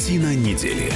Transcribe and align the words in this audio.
Картина 0.00 0.34
недели. 0.34 0.90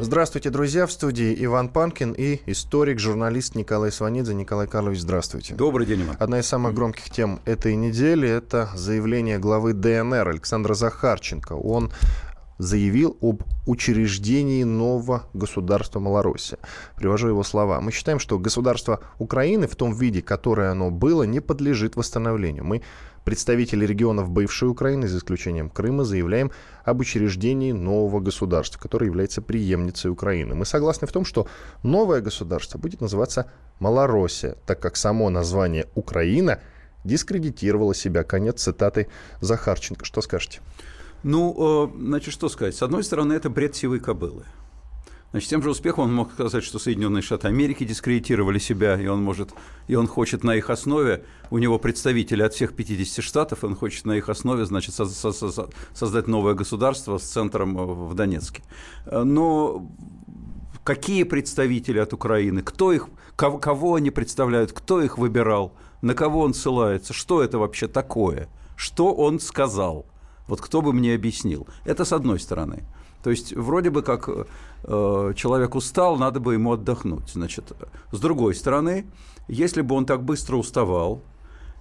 Здравствуйте, 0.00 0.50
друзья. 0.50 0.86
В 0.86 0.92
студии 0.92 1.34
Иван 1.46 1.70
Панкин 1.70 2.12
и 2.12 2.40
историк, 2.44 2.98
журналист 2.98 3.54
Николай 3.54 3.90
Сванидзе. 3.90 4.34
Николай 4.34 4.66
Карлович, 4.66 5.00
здравствуйте. 5.00 5.54
Добрый 5.54 5.86
день, 5.86 6.02
Иван. 6.02 6.16
Одна 6.18 6.40
из 6.40 6.46
самых 6.46 6.74
громких 6.74 7.08
тем 7.08 7.40
этой 7.46 7.74
недели– 7.74 8.28
это 8.30 8.68
заявление 8.74 9.38
главы 9.38 9.72
ДНР 9.72 10.28
Александра 10.28 10.74
Захарченко. 10.74 11.54
Он 11.54 11.90
заявил 12.58 13.16
об 13.22 13.44
учреждении 13.66 14.62
нового 14.62 15.24
государства 15.32 16.00
Малороссия. 16.00 16.58
Привожу 16.96 17.28
его 17.28 17.42
слова. 17.44 17.80
Мы 17.80 17.92
считаем, 17.92 18.18
что 18.18 18.38
государство 18.38 19.00
Украины 19.18 19.66
в 19.66 19.74
том 19.74 19.94
виде, 19.94 20.20
которое 20.20 20.70
оно 20.70 20.90
было, 20.90 21.22
не 21.22 21.40
подлежит 21.40 21.96
восстановлению. 21.96 22.64
Мы, 22.64 22.82
представители 23.24 23.86
регионов 23.86 24.30
бывшей 24.30 24.68
Украины, 24.68 25.08
за 25.08 25.18
исключением 25.18 25.70
Крыма, 25.70 26.04
заявляем 26.04 26.50
об 26.84 27.00
учреждении 27.00 27.72
нового 27.72 28.20
государства, 28.20 28.80
которое 28.80 29.06
является 29.06 29.42
преемницей 29.42 30.10
Украины. 30.10 30.54
Мы 30.54 30.64
согласны 30.64 31.06
в 31.06 31.12
том, 31.12 31.24
что 31.24 31.46
новое 31.82 32.20
государство 32.20 32.78
будет 32.78 33.00
называться 33.00 33.50
Малороссия, 33.78 34.56
так 34.66 34.80
как 34.80 34.96
само 34.96 35.30
название 35.30 35.86
Украина 35.94 36.60
дискредитировало 37.04 37.94
себя. 37.94 38.22
Конец 38.22 38.62
цитаты 38.62 39.08
Захарченко. 39.40 40.04
Что 40.04 40.22
скажете? 40.22 40.60
Ну, 41.22 41.88
э, 41.88 41.98
значит, 41.98 42.32
что 42.32 42.48
сказать? 42.48 42.74
С 42.74 42.82
одной 42.82 43.04
стороны, 43.04 43.32
это 43.32 43.50
бред 43.50 43.76
сивой 43.76 44.00
кобылы. 44.00 44.44
Значит, 45.32 45.48
тем 45.48 45.62
же 45.62 45.70
успехом 45.70 46.04
он 46.04 46.14
мог 46.14 46.32
сказать, 46.32 46.62
что 46.62 46.78
Соединенные 46.78 47.22
Штаты 47.22 47.48
Америки 47.48 47.84
дискредитировали 47.84 48.58
себя, 48.58 49.00
и 49.00 49.06
он 49.06 49.22
может, 49.22 49.50
и 49.88 49.94
он 49.94 50.06
хочет 50.06 50.44
на 50.44 50.54
их 50.54 50.68
основе, 50.68 51.24
у 51.50 51.56
него 51.56 51.78
представители 51.78 52.42
от 52.42 52.52
всех 52.52 52.74
50 52.74 53.24
штатов, 53.24 53.64
он 53.64 53.74
хочет 53.74 54.04
на 54.04 54.12
их 54.12 54.28
основе, 54.28 54.66
значит, 54.66 54.94
создать 54.94 56.26
новое 56.28 56.52
государство 56.52 57.16
с 57.16 57.22
центром 57.22 57.78
э, 57.78 57.84
в 57.84 58.14
Донецке. 58.14 58.62
Э, 59.06 59.22
но 59.22 59.90
какие 60.84 61.22
представители 61.22 61.98
от 61.98 62.12
Украины, 62.12 62.62
кто 62.62 62.92
их, 62.92 63.08
кого, 63.34 63.58
кого 63.58 63.94
они 63.94 64.10
представляют, 64.10 64.72
кто 64.72 65.00
их 65.00 65.16
выбирал, 65.16 65.72
на 66.02 66.14
кого 66.14 66.40
он 66.40 66.52
ссылается, 66.52 67.14
что 67.14 67.42
это 67.42 67.58
вообще 67.58 67.88
такое, 67.88 68.48
что 68.76 69.14
он 69.14 69.40
сказал– 69.40 70.04
вот 70.46 70.60
кто 70.60 70.82
бы 70.82 70.92
мне 70.92 71.14
объяснил? 71.14 71.66
Это 71.84 72.04
с 72.04 72.12
одной 72.12 72.40
стороны. 72.40 72.82
То 73.22 73.30
есть 73.30 73.54
вроде 73.54 73.90
бы 73.90 74.02
как 74.02 74.28
э, 74.28 75.32
человек 75.36 75.74
устал, 75.74 76.16
надо 76.16 76.40
бы 76.40 76.54
ему 76.54 76.72
отдохнуть. 76.72 77.30
Значит, 77.32 77.72
с 78.10 78.18
другой 78.18 78.54
стороны, 78.54 79.06
если 79.48 79.82
бы 79.82 79.94
он 79.94 80.06
так 80.06 80.24
быстро 80.24 80.56
уставал 80.56 81.22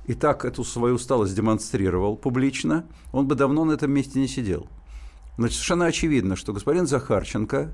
и 0.06 0.14
так 0.14 0.46
эту 0.46 0.64
свою 0.64 0.96
усталость 0.96 1.36
демонстрировал 1.36 2.16
публично, 2.16 2.86
он 3.12 3.28
бы 3.28 3.36
давно 3.36 3.66
на 3.66 3.74
этом 3.74 3.92
месте 3.92 4.20
не 4.20 4.28
сидел. 4.28 4.68
Значит, 5.38 5.56
совершенно 5.56 5.86
очевидно, 5.86 6.36
что 6.36 6.54
господин 6.54 6.86
Захарченко 6.86 7.74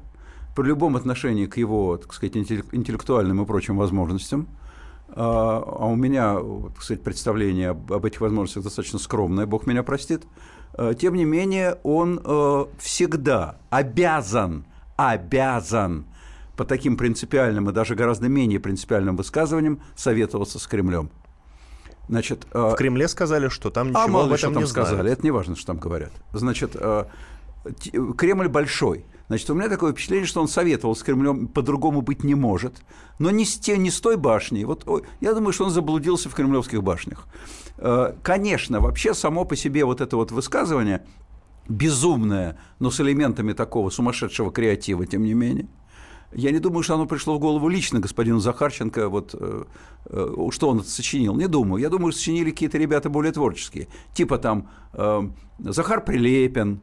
при 0.55 0.67
любом 0.67 0.95
отношении 0.95 1.45
к 1.45 1.57
его, 1.57 1.97
так 1.97 2.13
сказать, 2.13 2.37
интеллектуальным 2.37 3.41
и 3.41 3.45
прочим 3.45 3.77
возможностям, 3.77 4.47
а, 5.09 5.63
а 5.65 5.85
у 5.85 5.95
меня, 5.95 6.35
так 6.73 6.83
сказать, 6.83 7.03
представление 7.03 7.69
об 7.69 8.05
этих 8.05 8.21
возможностях 8.21 8.63
достаточно 8.63 8.99
скромное, 8.99 9.45
Бог 9.45 9.67
меня 9.67 9.83
простит, 9.83 10.23
тем 10.99 11.15
не 11.15 11.25
менее, 11.25 11.79
он 11.83 12.21
э, 12.23 12.65
всегда 12.79 13.57
обязан, 13.69 14.65
обязан 14.95 16.05
по 16.55 16.65
таким 16.65 16.97
принципиальным 16.97 17.69
и 17.69 17.73
даже 17.73 17.95
гораздо 17.95 18.29
менее 18.29 18.59
принципиальным 18.59 19.15
высказываниям 19.15 19.81
советоваться 19.95 20.59
с 20.59 20.67
Кремлем. 20.67 21.09
Значит, 22.09 22.47
э, 22.51 22.59
в 22.59 22.75
Кремле 22.75 23.07
сказали, 23.07 23.49
что 23.49 23.69
там 23.69 23.89
ничего 23.89 24.03
а 24.03 24.07
мало 24.07 24.25
об 24.25 24.33
этом 24.33 24.37
что 24.37 24.53
там 24.53 24.63
не 24.63 24.69
сказали, 24.69 24.95
знают. 24.95 25.13
это 25.13 25.23
не 25.23 25.31
важно, 25.31 25.55
что 25.55 25.67
там 25.67 25.77
говорят. 25.77 26.11
Значит, 26.33 26.75
Кремль 28.17 28.47
большой. 28.47 29.05
Значит, 29.27 29.49
у 29.49 29.53
меня 29.53 29.67
такое 29.67 29.91
впечатление, 29.91 30.25
что 30.25 30.41
он 30.41 30.47
советовал 30.47 30.95
с 30.95 31.03
Кремлем, 31.03 31.47
по-другому 31.47 32.01
быть 32.01 32.23
не 32.23 32.35
может. 32.35 32.75
Но 33.19 33.29
не 33.29 33.45
с, 33.45 33.57
те, 33.57 33.77
не 33.77 33.91
с 33.91 33.99
той 33.99 34.15
башней. 34.15 34.63
Вот, 34.63 34.85
я 35.19 35.33
думаю, 35.33 35.51
что 35.51 35.65
он 35.65 35.71
заблудился 35.71 36.29
в 36.29 36.33
кремлевских 36.33 36.81
башнях. 36.81 37.27
Э, 37.77 38.13
конечно, 38.23 38.79
вообще 38.79 39.13
само 39.13 39.43
по 39.43 39.55
себе 39.55 39.83
вот 39.83 39.99
это 39.99 40.15
вот 40.15 40.31
высказывание 40.31 41.05
безумное, 41.67 42.57
но 42.79 42.89
с 42.89 43.01
элементами 43.01 43.51
такого 43.51 43.89
сумасшедшего 43.89 44.51
креатива, 44.51 45.05
тем 45.05 45.23
не 45.23 45.33
менее. 45.33 45.67
Я 46.33 46.51
не 46.51 46.59
думаю, 46.59 46.83
что 46.83 46.95
оно 46.95 47.05
пришло 47.05 47.35
в 47.35 47.39
голову 47.39 47.69
лично 47.69 47.99
господину 47.99 48.39
Захарченко, 48.39 49.09
вот, 49.09 49.33
э, 49.37 49.63
э, 50.05 50.47
что 50.51 50.69
он 50.69 50.83
сочинил. 50.83 51.35
Не 51.35 51.47
думаю. 51.47 51.81
Я 51.81 51.89
думаю, 51.89 52.11
сочинили 52.13 52.51
какие-то 52.51 52.77
ребята 52.77 53.09
более 53.09 53.31
творческие. 53.31 53.87
Типа 54.13 54.37
там 54.37 54.69
э, 54.93 55.29
Захар 55.59 56.03
Прилепин, 56.03 56.81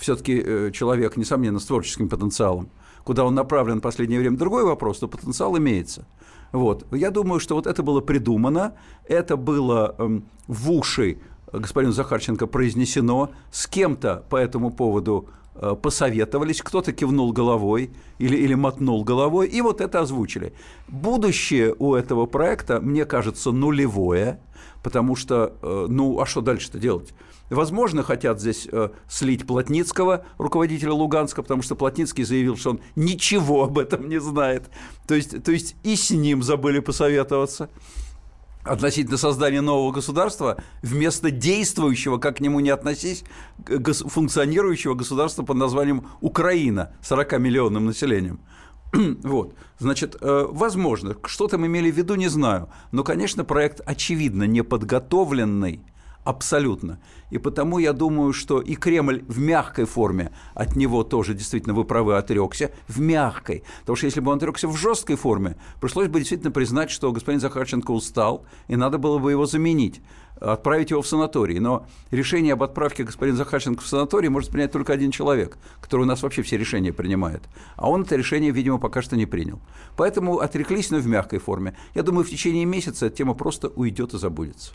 все-таки 0.00 0.42
э, 0.44 0.70
человек, 0.72 1.16
несомненно, 1.16 1.60
с 1.60 1.66
творческим 1.66 2.08
потенциалом. 2.08 2.70
Куда 3.04 3.24
он 3.24 3.34
направлен 3.34 3.78
в 3.78 3.82
последнее 3.82 4.18
время, 4.18 4.36
другой 4.36 4.64
вопрос, 4.64 5.00
но 5.00 5.08
потенциал 5.08 5.56
имеется. 5.58 6.06
Вот. 6.52 6.86
Я 6.92 7.10
думаю, 7.10 7.38
что 7.38 7.54
вот 7.54 7.66
это 7.66 7.82
было 7.82 8.00
придумано, 8.00 8.74
это 9.06 9.36
было 9.36 9.94
эм, 9.98 10.24
в 10.48 10.70
уши 10.72 11.18
господину 11.52 11.92
Захарченко 11.92 12.46
произнесено, 12.46 13.30
с 13.50 13.66
кем-то 13.66 14.24
по 14.28 14.36
этому 14.36 14.70
поводу 14.70 15.28
э, 15.54 15.74
посоветовались, 15.80 16.62
кто-то 16.62 16.92
кивнул 16.92 17.32
головой 17.32 17.90
или, 18.18 18.36
или 18.36 18.54
мотнул 18.54 19.04
головой, 19.04 19.48
и 19.48 19.60
вот 19.60 19.80
это 19.80 20.00
озвучили. 20.00 20.52
Будущее 20.88 21.74
у 21.78 21.94
этого 21.94 22.26
проекта, 22.26 22.80
мне 22.80 23.04
кажется, 23.04 23.50
нулевое, 23.52 24.40
потому 24.82 25.16
что, 25.16 25.54
э, 25.62 25.86
ну, 25.88 26.20
а 26.20 26.26
что 26.26 26.40
дальше-то 26.40 26.78
делать? 26.78 27.12
Возможно, 27.50 28.04
хотят 28.04 28.40
здесь 28.40 28.68
э, 28.70 28.90
слить 29.08 29.44
Плотницкого, 29.44 30.24
руководителя 30.38 30.92
Луганска, 30.92 31.42
потому 31.42 31.62
что 31.62 31.74
Плотницкий 31.74 32.22
заявил, 32.22 32.56
что 32.56 32.70
он 32.70 32.80
ничего 32.94 33.64
об 33.64 33.78
этом 33.78 34.08
не 34.08 34.20
знает. 34.20 34.70
То 35.08 35.16
есть, 35.16 35.42
то 35.42 35.50
есть 35.50 35.74
и 35.82 35.96
с 35.96 36.10
ним 36.10 36.44
забыли 36.44 36.78
посоветоваться 36.78 37.68
относительно 38.62 39.16
создания 39.16 39.62
нового 39.62 39.90
государства 39.90 40.62
вместо 40.82 41.32
действующего, 41.32 42.18
как 42.18 42.36
к 42.36 42.40
нему 42.40 42.60
не 42.60 42.70
относись, 42.70 43.24
функционирующего 43.66 44.94
государства 44.94 45.42
под 45.42 45.56
названием 45.56 46.06
Украина 46.20 46.92
40-миллионным 47.02 47.80
населением. 47.80 48.40
Вот, 49.22 49.54
значит, 49.78 50.16
э, 50.20 50.46
возможно, 50.50 51.16
что 51.24 51.48
там 51.48 51.66
имели 51.66 51.90
в 51.90 51.96
виду, 51.96 52.16
не 52.16 52.28
знаю, 52.28 52.68
но, 52.92 53.04
конечно, 53.04 53.44
проект 53.44 53.80
очевидно 53.86 54.44
неподготовленный, 54.44 55.80
Абсолютно. 56.24 57.00
И 57.30 57.38
потому 57.38 57.78
я 57.78 57.94
думаю, 57.94 58.34
что 58.34 58.60
и 58.60 58.74
Кремль 58.74 59.24
в 59.26 59.38
мягкой 59.38 59.86
форме 59.86 60.32
от 60.54 60.76
него 60.76 61.02
тоже 61.02 61.32
действительно 61.32 61.74
вы 61.74 61.84
правы 61.84 62.16
отрекся, 62.16 62.72
в 62.88 63.00
мягкой. 63.00 63.64
Потому 63.80 63.96
что 63.96 64.06
если 64.06 64.20
бы 64.20 64.30
он 64.30 64.36
отрекся 64.36 64.68
в 64.68 64.76
жесткой 64.76 65.16
форме, 65.16 65.56
пришлось 65.80 66.08
бы 66.08 66.18
действительно 66.18 66.50
признать, 66.50 66.90
что 66.90 67.10
господин 67.12 67.40
Захарченко 67.40 67.90
устал, 67.90 68.44
и 68.68 68.76
надо 68.76 68.98
было 68.98 69.18
бы 69.18 69.30
его 69.30 69.46
заменить, 69.46 70.02
отправить 70.38 70.90
его 70.90 71.00
в 71.00 71.06
санаторий. 71.06 71.58
Но 71.58 71.86
решение 72.10 72.52
об 72.52 72.62
отправке 72.62 73.04
господина 73.04 73.38
Захарченко 73.38 73.82
в 73.82 73.86
санаторий 73.86 74.28
может 74.28 74.50
принять 74.50 74.72
только 74.72 74.92
один 74.92 75.10
человек, 75.10 75.56
который 75.80 76.02
у 76.02 76.06
нас 76.06 76.22
вообще 76.22 76.42
все 76.42 76.58
решения 76.58 76.92
принимает. 76.92 77.48
А 77.76 77.88
он 77.88 78.02
это 78.02 78.16
решение, 78.16 78.50
видимо, 78.50 78.76
пока 78.76 79.00
что 79.00 79.16
не 79.16 79.24
принял. 79.24 79.58
Поэтому 79.96 80.40
отреклись, 80.40 80.90
но 80.90 80.98
в 80.98 81.06
мягкой 81.06 81.38
форме. 81.38 81.74
Я 81.94 82.02
думаю, 82.02 82.26
в 82.26 82.30
течение 82.30 82.66
месяца 82.66 83.06
эта 83.06 83.16
тема 83.16 83.32
просто 83.32 83.68
уйдет 83.68 84.12
и 84.12 84.18
забудется. 84.18 84.72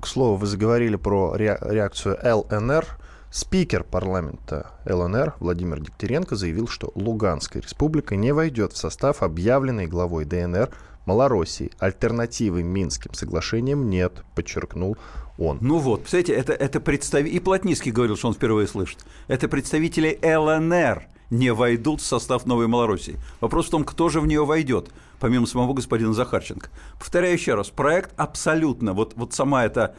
К 0.00 0.06
слову, 0.06 0.36
вы 0.36 0.46
заговорили 0.46 0.96
про 0.96 1.34
реакцию 1.34 2.18
ЛНР. 2.22 2.86
Спикер 3.30 3.84
парламента 3.84 4.70
ЛНР 4.84 5.34
Владимир 5.40 5.80
Дегтяренко 5.80 6.36
заявил, 6.36 6.68
что 6.68 6.92
Луганская 6.94 7.62
республика 7.62 8.14
не 8.14 8.32
войдет 8.32 8.72
в 8.72 8.76
состав 8.76 9.22
объявленной 9.22 9.86
главой 9.86 10.24
ДНР 10.24 10.70
Малороссии. 11.06 11.72
Альтернативы 11.78 12.62
Минским 12.62 13.14
соглашениям 13.14 13.88
нет, 13.88 14.24
подчеркнул 14.34 14.98
он. 15.38 15.58
Ну 15.60 15.78
вот, 15.78 16.00
представляете, 16.00 16.34
это, 16.34 16.52
это 16.52 16.80
представитель... 16.80 17.36
И 17.36 17.40
Плотницкий 17.40 17.92
говорил, 17.92 18.16
что 18.16 18.28
он 18.28 18.34
впервые 18.34 18.66
слышит. 18.66 18.98
Это 19.28 19.48
представители 19.48 20.18
ЛНР 20.22 21.06
не 21.30 21.52
войдут 21.52 22.00
в 22.00 22.04
состав 22.04 22.46
Новой 22.46 22.66
Малороссии. 22.66 23.16
Вопрос 23.40 23.66
в 23.66 23.70
том, 23.70 23.84
кто 23.84 24.08
же 24.08 24.20
в 24.20 24.26
нее 24.26 24.44
войдет 24.44 24.90
помимо 25.20 25.46
самого 25.46 25.72
господина 25.74 26.12
Захарченко. 26.12 26.70
Повторяю 26.98 27.34
еще 27.34 27.54
раз, 27.54 27.70
проект 27.70 28.12
абсолютно, 28.16 28.92
вот, 28.92 29.14
вот 29.16 29.34
сама 29.34 29.64
эта 29.64 29.94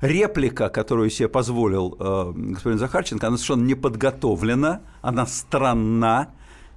реплика, 0.00 0.68
которую 0.68 1.10
себе 1.10 1.28
позволил 1.28 1.96
э, 1.98 2.32
господин 2.34 2.78
Захарченко, 2.78 3.26
она 3.26 3.36
совершенно 3.36 3.64
не 3.64 3.74
подготовлена, 3.74 4.80
она 5.02 5.26
странна 5.26 6.30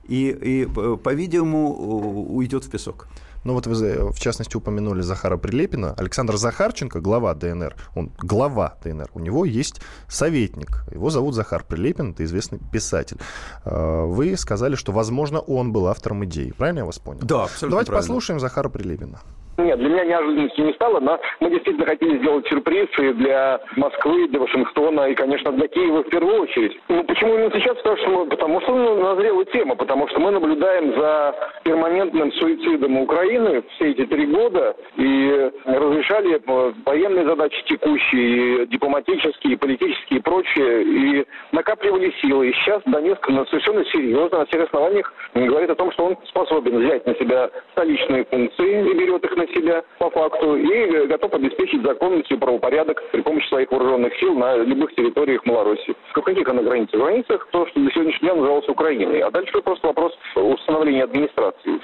и, 0.07 0.29
и 0.29 0.65
по-видимому, 0.65 2.33
уйдет 2.35 2.65
в 2.65 2.69
песок. 2.69 3.07
Ну 3.43 3.53
вот 3.53 3.67
вы, 3.67 4.11
в 4.11 4.19
частности, 4.19 4.55
упомянули 4.55 5.01
Захара 5.01 5.37
Прилепина. 5.37 5.93
Александр 5.97 6.37
Захарченко, 6.37 7.01
глава 7.01 7.33
ДНР, 7.33 7.75
он 7.95 8.11
глава 8.19 8.77
ДНР, 8.83 9.09
у 9.13 9.19
него 9.19 9.45
есть 9.45 9.81
советник. 10.07 10.85
Его 10.91 11.09
зовут 11.09 11.35
Захар 11.35 11.63
Прилепин, 11.63 12.11
это 12.11 12.23
известный 12.23 12.59
писатель. 12.71 13.17
А, 13.65 14.05
вы 14.05 14.37
сказали, 14.37 14.75
что, 14.75 14.91
возможно, 14.91 15.39
он 15.39 15.73
был 15.73 15.87
автором 15.87 16.23
идеи. 16.25 16.51
Правильно 16.51 16.79
я 16.79 16.85
вас 16.85 16.99
понял? 16.99 17.21
Да, 17.21 17.43
абсолютно 17.43 17.69
Давайте 17.69 17.91
правильно. 17.91 18.07
послушаем 18.07 18.39
Захара 18.39 18.69
Прилепина. 18.69 19.19
Нет, 19.57 19.77
для 19.77 19.89
меня 19.89 20.05
неожиданностью 20.05 20.65
не 20.65 20.73
стало, 20.73 20.99
но 20.99 21.19
мы 21.39 21.51
действительно 21.51 21.85
хотели 21.85 22.17
сделать 22.17 22.47
сюрприз 22.47 22.87
и 22.97 23.13
для 23.13 23.59
Москвы, 23.75 24.27
для 24.27 24.39
Вашингтона 24.39 25.09
и, 25.09 25.15
конечно, 25.15 25.51
для 25.51 25.67
Киева 25.67 26.03
в 26.03 26.09
первую 26.09 26.41
очередь. 26.41 26.79
Ну, 26.89 27.03
почему 27.03 27.35
именно 27.35 27.51
сейчас? 27.51 27.77
Потому 27.77 27.97
что, 27.97 28.25
потому 28.25 28.61
что 28.61 28.75
ну, 28.75 29.03
назрела 29.03 29.45
тема, 29.45 29.75
потому 29.75 30.07
что 30.07 30.19
мы 30.19 30.31
наблюдаем 30.31 30.99
за 30.99 31.35
перманентным 31.63 32.31
суицидом 32.33 32.97
Украины 32.97 33.63
все 33.75 33.91
эти 33.91 34.05
три 34.07 34.25
года 34.25 34.75
и 34.97 35.51
разрешали 35.65 36.41
военные 36.85 37.25
задачи 37.25 37.63
текущие, 37.65 38.63
и 38.63 38.67
дипломатические, 38.67 39.53
и 39.53 39.57
политические 39.57 40.19
и 40.19 40.21
прочие, 40.21 40.83
и 40.83 41.25
накапливали 41.51 42.11
силы. 42.21 42.49
И 42.49 42.53
сейчас 42.53 42.81
Донецк 42.85 43.23
совершенно 43.49 43.85
серьезно, 43.85 44.39
на 44.39 44.45
всех 44.47 44.63
основаниях 44.63 45.13
говорит 45.35 45.69
о 45.69 45.75
том, 45.75 45.91
что 45.91 46.05
он 46.05 46.17
способен 46.25 46.79
взять 46.79 47.05
на 47.05 47.13
себя 47.15 47.51
столичные 47.73 48.23
функции 48.25 48.89
и 48.89 48.93
берет 48.93 49.23
их 49.23 49.35
на 49.35 49.42
себя 49.47 49.83
по 49.99 50.09
факту 50.09 50.55
и 50.55 51.07
готов 51.07 51.33
обеспечить 51.33 51.83
законность 51.83 52.31
и 52.31 52.35
правопорядок 52.35 53.01
при 53.11 53.21
помощи 53.21 53.47
своих 53.47 53.71
вооруженных 53.71 54.15
сил 54.17 54.33
на 54.35 54.57
любых 54.57 54.93
территориях 54.95 55.45
Малороссии. 55.45 55.95
В 56.13 56.21
каких 56.21 56.47
она 56.47 56.61
границах? 56.61 56.99
В 56.99 57.03
границах 57.03 57.47
то, 57.51 57.65
что 57.67 57.79
до 57.79 57.91
сегодняшнего 57.91 58.33
дня 58.33 58.35
называлось 58.35 58.69
Украиной. 58.69 59.19
А 59.19 59.31
дальше 59.31 59.61
просто 59.61 59.87
вопрос 59.87 60.13
установления 60.35 61.03
администрации. 61.03 61.79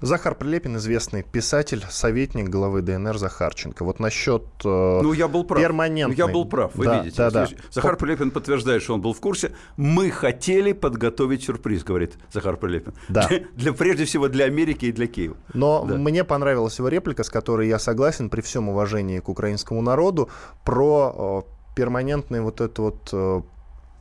Захар 0.00 0.34
Прилепин, 0.34 0.76
известный 0.76 1.22
писатель, 1.22 1.84
советник 1.90 2.48
главы 2.48 2.80
ДНР 2.82 3.18
Захарченко. 3.18 3.84
Вот 3.84 4.00
насчет 4.00 4.44
э, 4.64 5.00
ну, 5.02 5.12
я 5.12 5.28
был 5.28 5.44
прав. 5.44 5.60
перманентной... 5.60 6.16
Ну, 6.16 6.26
я 6.26 6.32
был 6.32 6.46
прав, 6.46 6.74
вы 6.74 6.84
да, 6.86 6.98
видите. 6.98 7.16
Да, 7.16 7.30
да. 7.30 7.48
Захар 7.70 7.96
Прилепин 7.96 8.30
подтверждает, 8.30 8.82
что 8.82 8.94
он 8.94 9.02
был 9.02 9.12
в 9.12 9.20
курсе. 9.20 9.52
Мы 9.76 10.10
хотели 10.10 10.72
подготовить 10.72 11.44
сюрприз, 11.44 11.84
говорит 11.84 12.14
Захар 12.32 12.56
Прилепин. 12.56 12.94
Да. 13.08 13.28
Для, 13.28 13.40
для, 13.54 13.72
прежде 13.72 14.06
всего 14.06 14.28
для 14.28 14.46
Америки 14.46 14.86
и 14.86 14.92
для 14.92 15.06
Киева. 15.06 15.36
Но 15.52 15.84
да. 15.84 15.96
мне 15.96 16.24
понравилась 16.24 16.78
его 16.78 16.88
реплика, 16.88 17.22
с 17.22 17.30
которой 17.30 17.68
я 17.68 17.78
согласен 17.78 18.30
при 18.30 18.40
всем 18.40 18.68
уважении 18.68 19.18
к 19.18 19.28
украинскому 19.28 19.82
народу, 19.82 20.30
про 20.64 21.44
э, 21.46 21.74
перманентный 21.76 22.40
вот 22.40 22.60
это 22.60 22.82
вот 22.82 23.08
э, 23.12 23.42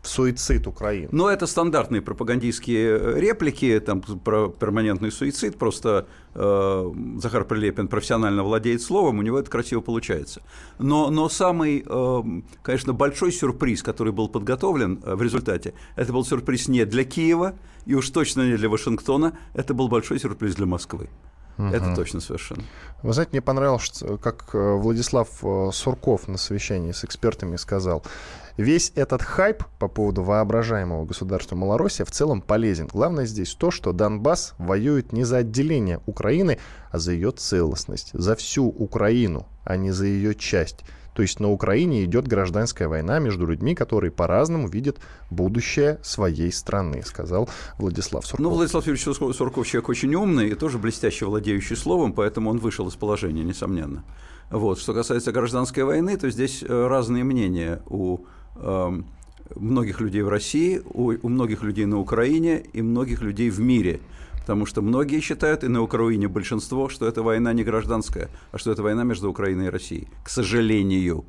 суицид 0.10 0.68
Украины. 0.68 1.10
Но 1.12 1.30
это 1.30 1.48
стандартные 1.48 2.02
пропагандистские 2.02 2.98
э, 3.00 3.20
реплики 3.20 3.80
там, 3.80 4.02
про 4.02 4.50
перманентный 4.50 5.12
суицид. 5.12 5.58
Просто 5.58 6.08
э, 6.34 6.92
Захар 7.22 7.46
Прилепин 7.46 7.88
профессионально 7.88 8.44
владеет 8.44 8.82
словом, 8.82 9.20
у 9.20 9.22
него 9.22 9.40
это 9.40 9.50
красиво 9.50 9.82
получается. 9.82 10.42
Но, 10.80 11.10
но 11.10 11.30
самый, 11.30 11.86
э, 11.86 12.24
конечно, 12.62 12.94
большой 12.94 13.32
сюрприз, 13.32 13.84
который 13.84 14.12
был 14.12 14.30
подготовлен 14.30 15.00
э, 15.04 15.16
в 15.16 15.22
результате, 15.22 15.74
это 15.96 16.12
был 16.12 16.26
сюрприз 16.26 16.68
не 16.68 16.86
для 16.86 17.04
Киева 17.04 17.54
и 17.86 17.94
уж 17.94 18.10
точно 18.10 18.50
не 18.50 18.58
для 18.58 18.70
Вашингтона, 18.70 19.38
это 19.54 19.74
был 19.74 19.88
большой 19.88 20.20
сюрприз 20.20 20.56
для 20.56 20.66
Москвы. 20.66 21.10
Угу. 21.58 21.68
Это 21.68 21.94
точно 21.94 22.22
совершенно. 22.22 22.64
Вы 23.04 23.14
знаете, 23.14 23.32
мне 23.34 23.42
понравилось, 23.42 24.04
как 24.22 24.50
э, 24.54 24.74
Владислав 24.76 25.28
Сурков 25.74 26.28
на 26.28 26.38
совещании 26.38 26.94
с 26.94 27.04
экспертами 27.04 27.58
сказал, 27.58 28.04
весь 28.60 28.92
этот 28.96 29.22
хайп 29.22 29.64
по 29.80 29.88
поводу 29.88 30.24
воображаемого 30.24 31.06
государства 31.06 31.56
Малороссия 31.56 32.06
в 32.06 32.12
целом 32.12 32.42
полезен. 32.42 32.88
Главное 32.92 33.26
здесь 33.26 33.56
то, 33.56 33.72
что 33.72 33.94
Донбасс 33.94 34.54
воюет 34.58 35.14
не 35.14 35.24
за 35.24 35.38
отделение 35.38 36.02
Украины, 36.06 36.60
а 36.92 37.00
за 37.00 37.14
ее 37.14 37.32
целостность, 37.32 38.12
за 38.14 38.36
всю 38.36 38.66
Украину, 38.66 39.48
а 39.64 39.78
не 39.78 39.92
за 39.92 40.06
ее 40.06 40.36
часть. 40.36 40.84
То 41.14 41.22
есть 41.22 41.40
на 41.40 41.50
Украине 41.50 42.04
идет 42.06 42.28
гражданская 42.28 42.88
война 42.88 43.20
между 43.20 43.46
людьми, 43.46 43.76
которые 43.76 44.12
по-разному 44.12 44.68
видят 44.68 44.98
будущее 45.30 46.00
своей 46.04 46.52
страны, 46.52 47.02
сказал 47.04 47.50
Владислав 47.78 48.26
Сурков. 48.26 48.40
Ну, 48.40 48.50
Владислав 48.52 48.86
Юрьевич 48.86 49.04
Сурков 49.36 49.68
человек 49.68 49.90
очень 49.90 50.14
умный 50.16 50.50
и 50.50 50.56
тоже 50.56 50.78
блестяще 50.78 51.26
владеющий 51.26 51.76
словом, 51.76 52.14
поэтому 52.14 52.50
он 52.50 52.60
вышел 52.60 52.88
из 52.88 52.96
положения, 52.96 53.44
несомненно. 53.44 54.04
Вот. 54.50 54.80
Что 54.80 54.94
касается 54.94 55.32
гражданской 55.32 55.84
войны, 55.84 56.18
то 56.18 56.30
здесь 56.30 56.64
э, 56.64 56.88
разные 56.88 57.24
мнения 57.24 57.82
у 57.88 58.26
многих 59.56 60.02
людей 60.02 60.22
в 60.22 60.30
России, 60.30 60.82
у, 60.86 61.14
у 61.22 61.30
многих 61.30 61.64
людей 61.64 61.86
на 61.86 62.00
Украине 62.00 62.64
и 62.74 62.82
многих 62.82 63.22
людей 63.22 63.50
в 63.50 63.60
мире– 63.60 64.00
потому 64.50 64.66
что 64.66 64.82
многие 64.82 65.20
считают, 65.20 65.64
и 65.64 65.68
на 65.68 65.84
Украине 65.84 66.28
большинство, 66.28 66.90
что 66.90 67.06
это 67.08 67.22
война 67.22 67.54
не 67.54 67.64
гражданская, 67.64 68.30
а 68.52 68.58
что 68.58 68.72
это 68.72 68.82
война 68.82 69.04
между 69.04 69.30
Украиной 69.30 69.68
и 69.68 69.70
Россией. 69.70 70.08
К 70.24 70.30
сожалению. 70.30 71.24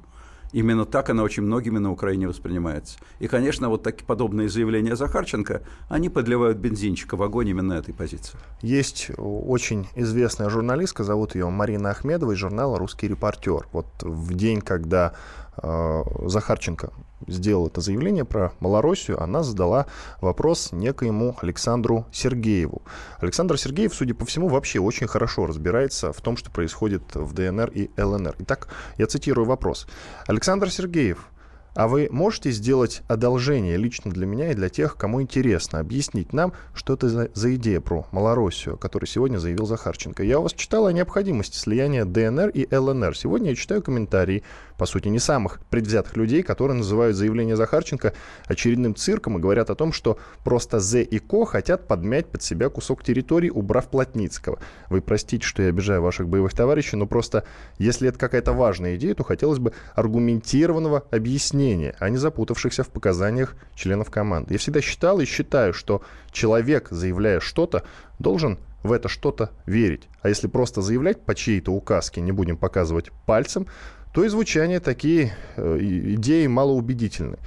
Именно 0.52 0.86
так 0.86 1.10
она 1.10 1.22
очень 1.22 1.42
многими 1.42 1.78
на 1.78 1.92
Украине 1.92 2.28
воспринимается. 2.28 2.98
И, 3.18 3.28
конечно, 3.28 3.68
вот 3.68 3.82
такие 3.82 4.06
подобные 4.06 4.48
заявления 4.48 4.96
Захарченко, 4.96 5.62
они 5.90 6.08
подливают 6.08 6.56
бензинчика 6.56 7.16
в 7.16 7.22
огонь 7.22 7.48
именно 7.48 7.74
этой 7.74 7.92
позиции. 7.92 8.38
Есть 8.62 9.10
очень 9.18 9.86
известная 9.96 10.48
журналистка, 10.48 11.04
зовут 11.04 11.34
ее 11.34 11.50
Марина 11.50 11.90
Ахмедова 11.90 12.32
из 12.32 12.38
журнала 12.38 12.78
«Русский 12.78 13.06
репортер». 13.06 13.68
Вот 13.72 13.86
в 14.00 14.32
день, 14.32 14.62
когда 14.62 15.12
Захарченко 15.56 16.90
сделал 17.26 17.66
это 17.66 17.80
заявление 17.80 18.24
про 18.24 18.52
Малороссию, 18.60 19.22
она 19.22 19.42
задала 19.42 19.86
вопрос 20.20 20.72
некоему 20.72 21.36
Александру 21.42 22.06
Сергееву. 22.12 22.82
Александр 23.18 23.58
Сергеев, 23.58 23.94
судя 23.94 24.14
по 24.14 24.24
всему, 24.24 24.48
вообще 24.48 24.80
очень 24.80 25.06
хорошо 25.06 25.46
разбирается 25.46 26.12
в 26.12 26.20
том, 26.20 26.36
что 26.36 26.50
происходит 26.50 27.02
в 27.14 27.34
ДНР 27.34 27.70
и 27.74 27.90
ЛНР. 28.00 28.36
Итак, 28.38 28.68
я 28.96 29.06
цитирую 29.06 29.46
вопрос. 29.46 29.86
Александр 30.26 30.70
Сергеев, 30.70 31.30
а 31.74 31.86
вы 31.86 32.08
можете 32.10 32.50
сделать 32.50 33.02
одолжение 33.06 33.76
лично 33.76 34.10
для 34.10 34.26
меня 34.26 34.50
и 34.50 34.54
для 34.54 34.68
тех, 34.68 34.96
кому 34.96 35.22
интересно, 35.22 35.78
объяснить 35.78 36.32
нам, 36.32 36.52
что 36.74 36.94
это 36.94 37.08
за, 37.08 37.30
за 37.32 37.54
идея 37.54 37.80
про 37.80 38.06
Малороссию, 38.10 38.76
которую 38.76 39.06
сегодня 39.06 39.38
заявил 39.38 39.66
Захарченко? 39.66 40.24
Я 40.24 40.40
у 40.40 40.42
вас 40.42 40.52
читал 40.52 40.86
о 40.86 40.92
необходимости 40.92 41.56
слияния 41.56 42.04
ДНР 42.04 42.48
и 42.48 42.74
ЛНР. 42.74 43.16
Сегодня 43.16 43.50
я 43.50 43.56
читаю 43.56 43.82
комментарии 43.82 44.42
по 44.80 44.86
сути, 44.86 45.08
не 45.08 45.18
самых 45.18 45.60
предвзятых 45.68 46.16
людей, 46.16 46.42
которые 46.42 46.78
называют 46.78 47.14
заявление 47.14 47.54
Захарченко 47.54 48.14
очередным 48.46 48.94
цирком 48.94 49.36
и 49.36 49.38
говорят 49.38 49.68
о 49.68 49.74
том, 49.74 49.92
что 49.92 50.18
просто 50.42 50.80
З 50.80 51.02
и 51.02 51.18
Ко 51.18 51.44
хотят 51.44 51.86
подмять 51.86 52.28
под 52.28 52.42
себя 52.42 52.70
кусок 52.70 53.04
территории, 53.04 53.50
убрав 53.50 53.88
Плотницкого. 53.88 54.58
Вы 54.88 55.02
простите, 55.02 55.46
что 55.46 55.62
я 55.62 55.68
обижаю 55.68 56.00
ваших 56.00 56.30
боевых 56.30 56.54
товарищей, 56.54 56.96
но 56.96 57.06
просто, 57.06 57.44
если 57.76 58.08
это 58.08 58.18
какая-то 58.18 58.54
важная 58.54 58.96
идея, 58.96 59.14
то 59.14 59.22
хотелось 59.22 59.58
бы 59.58 59.74
аргументированного 59.94 61.04
объяснения, 61.10 61.94
а 61.98 62.08
не 62.08 62.16
запутавшихся 62.16 62.82
в 62.82 62.88
показаниях 62.88 63.56
членов 63.74 64.10
команды. 64.10 64.54
Я 64.54 64.58
всегда 64.58 64.80
считал 64.80 65.20
и 65.20 65.26
считаю, 65.26 65.74
что 65.74 66.00
человек, 66.32 66.88
заявляя 66.90 67.40
что-то, 67.40 67.82
должен 68.18 68.58
в 68.82 68.92
это 68.92 69.08
что-то 69.08 69.50
верить. 69.66 70.08
А 70.22 70.28
если 70.28 70.46
просто 70.48 70.82
заявлять 70.82 71.20
по 71.22 71.34
чьей-то 71.34 71.72
указке, 71.72 72.20
не 72.20 72.32
будем 72.32 72.56
показывать 72.56 73.10
пальцем, 73.26 73.66
то 74.12 74.24
и 74.24 74.28
звучание 74.28 74.80
такие 74.80 75.34
э, 75.56 75.78
идеи 75.80 76.46
малоубедительны. 76.46 77.38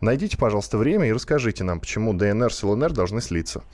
Найдите, 0.00 0.36
пожалуйста, 0.36 0.78
время 0.78 1.08
и 1.08 1.12
расскажите 1.12 1.64
нам, 1.64 1.80
почему 1.80 2.14
ДНР 2.14 2.52
с 2.52 2.62
ЛНР 2.62 2.92
должны 2.92 3.20
слиться. 3.20 3.64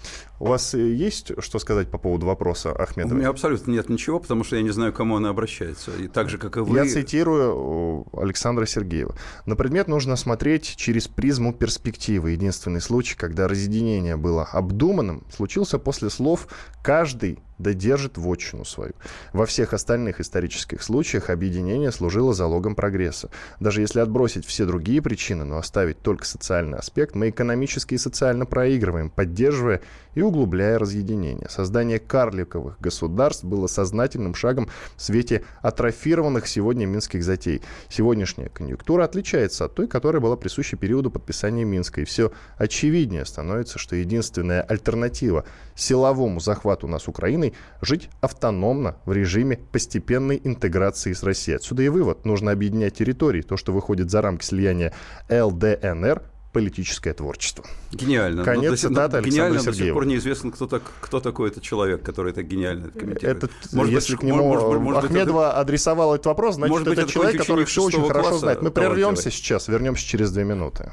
У 0.41 0.47
вас 0.47 0.75
э, 0.75 0.79
есть 0.79 1.33
что 1.39 1.59
сказать 1.59 1.91
по 1.91 1.99
поводу 1.99 2.25
вопроса 2.25 2.73
Ахмедова? 2.73 3.15
У 3.15 3.19
меня 3.19 3.29
абсолютно 3.29 3.73
нет 3.73 3.91
ничего, 3.91 4.21
потому 4.21 4.43
что 4.43 4.57
я 4.57 4.63
не 4.63 4.71
знаю, 4.71 4.93
к 4.95 4.97
кому 4.97 5.17
она 5.17 5.29
обращается. 5.29 5.91
И 5.99 6.09
так 6.09 6.31
же, 6.31 6.39
как 6.39 6.57
и 6.57 6.61
вы... 6.61 6.79
Я 6.79 6.87
цитирую 6.87 8.07
Александра 8.15 8.65
Сергеева. 8.65 9.15
На 9.45 9.55
предмет 9.55 9.87
нужно 9.87 10.17
смотреть 10.17 10.77
через 10.77 11.09
призму 11.09 11.53
перспективы. 11.53 12.31
Единственный 12.31 12.81
случай, 12.81 13.17
когда 13.17 13.47
разъединение 13.47 14.17
было 14.17 14.45
обдуманным, 14.45 15.25
случился 15.31 15.79
после 15.79 16.09
слов 16.09 16.49
«каждый 16.83 17.39
да 17.59 17.73
держит 17.73 18.19
вотчину 18.19 18.65
свою. 18.65 18.93
Во 19.33 19.47
всех 19.47 19.73
остальных 19.73 20.21
исторических 20.21 20.83
случаях 20.83 21.31
объединение 21.31 21.93
служило 21.93 22.35
залогом 22.35 22.75
прогресса. 22.75 23.31
Даже 23.61 23.81
если 23.81 24.01
отбросить 24.01 24.47
все 24.47 24.67
другие 24.67 25.01
причины, 25.03 25.45
но 25.45 25.59
оставить 25.59 26.01
только 26.01 26.25
социальный 26.27 26.79
аспект, 26.79 27.15
мы 27.15 27.31
экономически 27.31 27.95
и 27.95 27.99
социально 27.99 28.47
проигрываем, 28.47 29.11
поддерживая 29.11 29.81
и 30.15 30.23
углубляя 30.23 30.79
разъединение. 30.79 31.49
Создание 31.49 31.99
карликовых 31.99 32.77
государств 32.81 33.45
было 33.45 33.67
сознательным 33.67 34.35
шагом 34.35 34.69
в 34.97 35.03
свете 35.03 35.45
атрофированных 35.61 36.47
сегодня 36.47 36.87
минских 36.87 37.25
затей. 37.25 37.63
Сегодняшняя 37.89 38.49
конъюнктура 38.49 39.05
отличается 39.05 39.65
от 39.65 39.75
той, 39.75 39.89
которая 39.89 40.21
была 40.21 40.37
присуща 40.37 40.77
периоду 40.77 41.11
подписания 41.11 41.65
Минска. 41.65 42.01
И 42.01 42.05
все 42.05 42.33
очевиднее 42.57 43.25
становится, 43.25 43.79
что 43.79 43.97
единственная 43.97 44.63
альтернатива 44.63 45.45
силовому 45.75 46.41
захвату 46.41 46.87
нас 46.87 47.09
Украиной– 47.09 47.54
жить 47.81 48.11
автономно 48.21 48.97
в 49.05 49.13
режиме 49.13 49.59
постепенной 49.73 50.41
интеграции 50.43 51.13
с 51.13 51.23
Россией. 51.23 51.57
Отсюда 51.57 51.83
и 51.83 51.89
вывод. 51.89 52.25
Нужно 52.25 52.51
объединять 52.51 52.95
территории. 52.95 53.43
То, 53.43 53.57
что 53.57 53.73
выходит 53.73 54.11
за 54.11 54.23
рамки 54.23 54.45
слияния 54.45 54.93
ЛДНР– 55.29 56.23
политическое 56.55 57.13
творчество. 57.13 57.65
Гениально. 57.93 58.45
Конец 58.45 58.71
но, 58.71 58.77
цитаты 58.77 59.17
Александра 59.19 59.31
Гениально, 59.31 59.59
Сергеева. 59.59 59.77
до 59.77 59.85
сих 59.85 59.93
пор 59.93 60.07
неизвестно, 60.07 60.51
кто, 60.53 60.67
так, 60.67 60.83
кто 61.01 61.21
такой 61.21 61.51
этот 61.51 61.63
человек, 61.65 62.03
который 62.03 62.33
так 62.33 62.47
гениально 62.47 62.91
комментирует. 62.91 63.45
Этот, 63.45 63.51
может 63.73 63.93
если 63.93 64.13
быть, 64.13 64.21
к 64.21 64.23
нему 64.23 64.45
может, 64.45 64.81
может, 64.81 65.05
Ахмедова 65.05 65.49
это, 65.51 65.61
адресовал 65.61 66.15
этот 66.15 66.27
вопрос, 66.27 66.55
значит, 66.55 66.71
может 66.71 66.89
это, 66.89 67.03
это 67.03 67.11
человек, 67.11 67.39
который 67.39 67.65
все 67.65 67.83
очень 67.83 68.07
хорошо 68.07 68.39
знает. 68.39 68.63
Мы 68.63 68.71
прервемся 68.71 69.31
сейчас, 69.31 69.69
вернемся 69.69 70.07
через 70.07 70.31
две 70.33 70.45
минуты. 70.45 70.93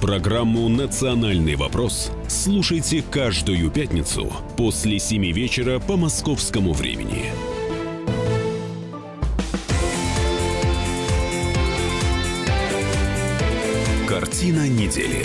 Программу 0.00 0.68
«Национальный 0.68 1.56
вопрос» 1.56 2.12
слушайте 2.28 3.02
каждую 3.02 3.70
пятницу 3.70 4.30
после 4.56 4.98
7 4.98 5.32
вечера 5.32 5.78
по 5.78 5.96
московскому 5.96 6.74
времени. 6.74 7.32
Картина 14.06 14.68
недели 14.68 15.24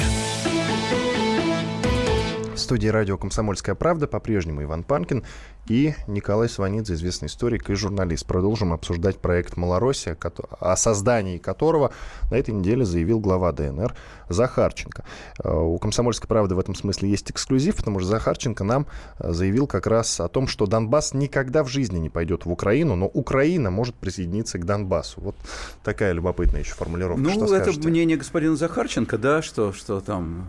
студии 2.72 2.88
радио 2.88 3.18
«Комсомольская 3.18 3.76
правда» 3.76 4.08
по-прежнему 4.08 4.64
Иван 4.64 4.86
Панкин 4.86 5.26
и 5.68 5.94
Николай 6.08 6.48
Сванидзе, 6.48 6.94
известный 6.94 7.26
историк 7.26 7.70
и 7.70 7.74
журналист. 7.74 8.26
Продолжим 8.26 8.72
обсуждать 8.72 9.18
проект 9.18 9.58
«Малороссия», 9.58 10.18
о 10.62 10.78
создании 10.78 11.38
которого 11.38 11.92
на 12.32 12.36
этой 12.36 12.54
неделе 12.54 12.86
заявил 12.86 13.20
глава 13.20 13.52
ДНР 13.52 13.94
Захарченко. 14.30 15.04
Э, 15.44 15.54
у 15.54 15.78
«Комсомольской 15.80 16.30
правды» 16.30 16.56
в 16.56 16.60
этом 16.60 16.74
смысле 16.74 17.10
есть 17.10 17.30
эксклюзив, 17.30 17.76
потому 17.76 18.00
что 18.00 18.08
Захарченко 18.08 18.64
нам 18.64 18.88
э, 19.20 19.34
заявил 19.34 19.68
как 19.68 19.86
раз 19.86 20.22
о 20.22 20.30
том, 20.30 20.48
что 20.48 20.66
Донбасс 20.66 21.14
никогда 21.14 21.66
в 21.66 21.68
жизни 21.68 22.00
не 22.00 22.10
пойдет 22.10 22.46
в 22.46 22.52
Украину, 22.54 22.96
но 22.96 23.08
Украина 23.08 23.70
может 23.70 23.96
присоединиться 23.96 24.60
к 24.60 24.66
Донбассу. 24.66 25.20
Вот 25.20 25.36
такая 25.84 26.14
любопытная 26.14 26.62
еще 26.62 26.74
формулировка. 26.74 27.22
Ну, 27.22 27.32
что 27.32 27.54
это 27.54 27.78
мнение 27.86 28.16
господина 28.16 28.56
Захарченко, 28.56 29.18
да, 29.18 29.42
что, 29.42 29.74
что 29.74 30.00
там 30.00 30.48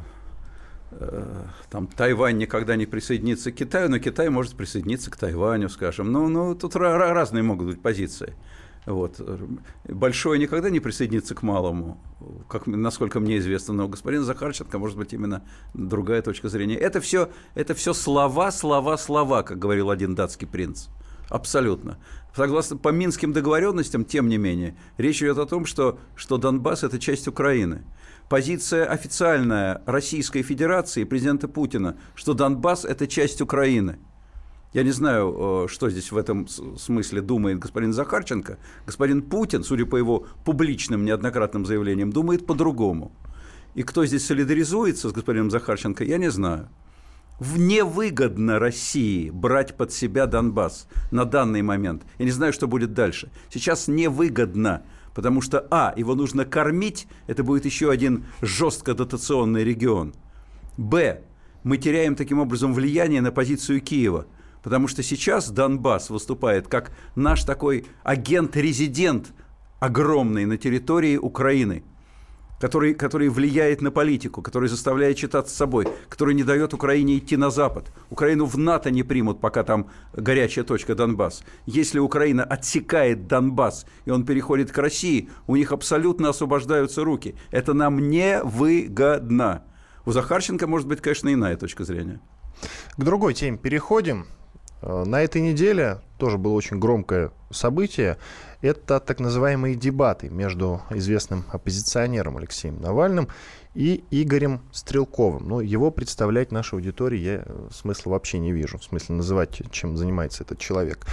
там 1.71 1.87
Тайвань 1.87 2.39
никогда 2.39 2.77
не 2.77 2.87
присоединится 2.87 3.53
к 3.53 3.57
Китаю, 3.57 3.89
но 3.89 3.99
Китай 3.99 4.29
может 4.29 4.55
присоединиться 4.55 5.11
к 5.11 5.17
Тайваню, 5.17 5.69
скажем. 5.69 6.13
Ну, 6.13 6.29
ну 6.29 6.55
тут 6.55 6.77
разные 6.77 7.43
могут 7.43 7.67
быть 7.69 7.83
позиции. 7.83 8.35
Вот. 8.85 9.21
Большое 9.85 10.41
никогда 10.41 10.69
не 10.69 10.81
присоединится 10.81 11.35
к 11.35 11.43
малому, 11.43 12.01
как, 12.49 12.67
насколько 12.67 13.21
мне 13.21 13.39
известно, 13.39 13.75
но 13.75 13.89
господин 13.89 14.25
Захарченко, 14.25 14.77
может 14.79 14.97
быть, 14.97 15.13
именно 15.13 15.45
другая 15.73 16.21
точка 16.21 16.49
зрения. 16.49 16.77
Это 16.77 17.01
все, 17.01 17.31
это 17.55 17.75
все 17.75 17.93
слова, 17.93 18.51
слова, 18.51 18.97
слова, 18.99 19.45
как 19.45 19.59
говорил 19.59 19.91
один 19.91 20.17
датский 20.17 20.49
принц. 20.49 20.89
Абсолютно. 21.29 21.99
Согласно 22.35 22.77
по 22.77 22.89
минским 22.89 23.33
договоренностям, 23.33 24.05
тем 24.05 24.29
не 24.29 24.37
менее, 24.37 24.77
речь 24.97 25.23
идет 25.23 25.39
о 25.39 25.47
том, 25.47 25.65
что, 25.65 25.99
что 26.17 26.37
Донбасс– 26.37 26.83
это 26.85 26.99
часть 26.99 27.29
Украины 27.29 27.85
позиция 28.33 28.87
официальная 28.87 29.83
Российской 29.85 30.41
Федерации, 30.41 31.05
президента 31.05 31.49
Путина, 31.49 31.99
что 32.15 32.33
Донбасс– 32.33 32.85
это 32.87 33.07
часть 33.07 33.43
Украины. 33.43 33.99
Я 34.73 34.85
не 34.85 34.91
знаю, 34.91 35.67
э, 35.67 35.69
что 35.69 35.91
здесь 35.91 36.11
в 36.11 36.17
этом 36.17 36.49
смысле 36.49 37.21
думает 37.21 37.59
господин 37.59 37.93
Захарченко. 37.93 38.57
Господин 38.87 39.21
Путин, 39.21 39.63
судя 39.63 39.85
по 39.85 39.97
его 39.99 40.25
публичным 40.47 41.05
неоднократным 41.05 41.67
заявлениям, 41.67 42.11
думает 42.11 42.47
по-другому. 42.47 43.13
И 43.75 43.83
кто 43.83 44.07
здесь 44.07 44.25
солидаризуется 44.25 45.11
с 45.11 45.13
господином 45.13 45.51
Захарченко, 45.51 46.03
я 46.03 46.17
не 46.17 46.31
знаю. 46.31 46.71
Невыгодно 47.39 48.59
России 48.59 49.29
брать 49.29 49.77
под 49.77 49.93
себя 49.93 50.27
Донбасс 50.27 50.89
на 51.11 51.27
данный 51.27 51.61
момент. 51.61 52.05
Я 52.19 52.25
не 52.25 52.31
знаю, 52.31 52.55
что 52.55 52.67
будет 52.67 52.95
дальше. 52.95 53.31
Сейчас 53.51 53.89
невыгодно 53.89 54.85
потому 55.15 55.41
что, 55.41 55.67
а, 55.71 55.93
его 55.97 56.15
нужно 56.15 56.45
кормить, 56.45 57.07
это 57.27 57.43
будет 57.45 57.65
еще 57.65 57.91
один 57.91 58.25
жестко 58.41 58.95
дотационный 58.95 59.65
регион. 59.65 60.15
Б, 60.77 61.23
мы 61.63 61.77
теряем 61.77 62.15
таким 62.17 62.39
образом 62.39 62.75
влияние 62.75 63.21
на 63.21 63.33
позицию 63.33 63.81
Киева, 63.81 64.27
потому 64.63 64.89
что 64.89 65.03
сейчас 65.03 65.51
Донбасс 65.51 66.11
выступает 66.11 66.69
как 66.69 66.93
наш 67.15 67.45
такой 67.45 67.87
агент-резидент 68.03 69.33
огромный 69.81 70.45
на 70.47 70.57
территории 70.57 71.17
Украины– 71.17 71.85
который, 72.63 72.95
который 72.95 73.29
влияет 73.29 73.83
на 73.83 73.91
политику, 73.91 74.41
который 74.41 74.69
заставляет 74.69 75.19
считаться 75.19 75.53
собой, 75.53 75.89
который 76.09 76.33
не 76.33 76.45
дает 76.45 76.73
Украине 76.73 77.19
идти 77.19 77.37
на 77.37 77.51
Запад. 77.51 77.93
Украину 78.09 78.45
в 78.45 78.57
НАТО 78.57 78.93
не 78.93 79.03
примут, 79.03 79.41
пока 79.41 79.65
там 79.65 79.91
горячая 80.13 80.65
точка 80.65 80.95
Донбасс. 80.95 81.43
Если 81.67 81.99
Украина 81.99 82.45
отсекает 82.45 83.27
Донбасс, 83.27 83.85
и 84.05 84.13
он 84.13 84.25
переходит 84.25 84.71
к 84.71 84.79
России, 84.79 85.29
у 85.49 85.57
них 85.57 85.73
абсолютно 85.73 86.29
освобождаются 86.29 87.03
руки. 87.03 87.35
Это 87.51 87.75
нам 87.75 87.99
не 87.99 88.41
выгодно. 88.45 89.65
У 90.07 90.13
Захарченко 90.13 90.69
может 90.69 90.87
быть, 90.87 91.01
конечно, 91.01 91.35
иная 91.35 91.57
точка 91.57 91.83
зрения. 91.83 92.21
К 92.97 93.03
другой 93.03 93.35
теме 93.35 93.59
переходим. 93.59 94.27
Э, 94.83 95.05
на 95.05 95.23
этой 95.23 95.41
неделе 95.41 96.01
тоже 96.19 96.39
было 96.39 96.53
очень 96.53 96.79
громкое 96.79 97.31
событие. 97.51 98.19
Это 98.61 99.01
так 99.01 99.21
называемые 99.21 99.75
дебаты 99.75 100.29
между 100.29 100.83
известным 100.91 101.45
оппозиционером 101.51 102.37
Алексеем 102.37 102.81
Навальным 102.81 103.29
и 103.75 104.05
Игорем 104.11 104.61
Стрелковым. 104.71 105.49
Но 105.49 105.61
его 105.61 105.91
представлять 105.91 106.53
нашей 106.53 106.75
аудитории 106.75 107.19
я 107.19 107.43
э, 107.45 107.69
смысла 107.73 108.11
вообще 108.11 108.39
не 108.39 108.53
вижу. 108.53 108.79
В 108.79 108.85
смысле 108.85 109.17
называть, 109.17 109.63
чем 109.71 109.97
занимается 109.97 110.45
этот 110.45 110.59
человек. 110.59 111.07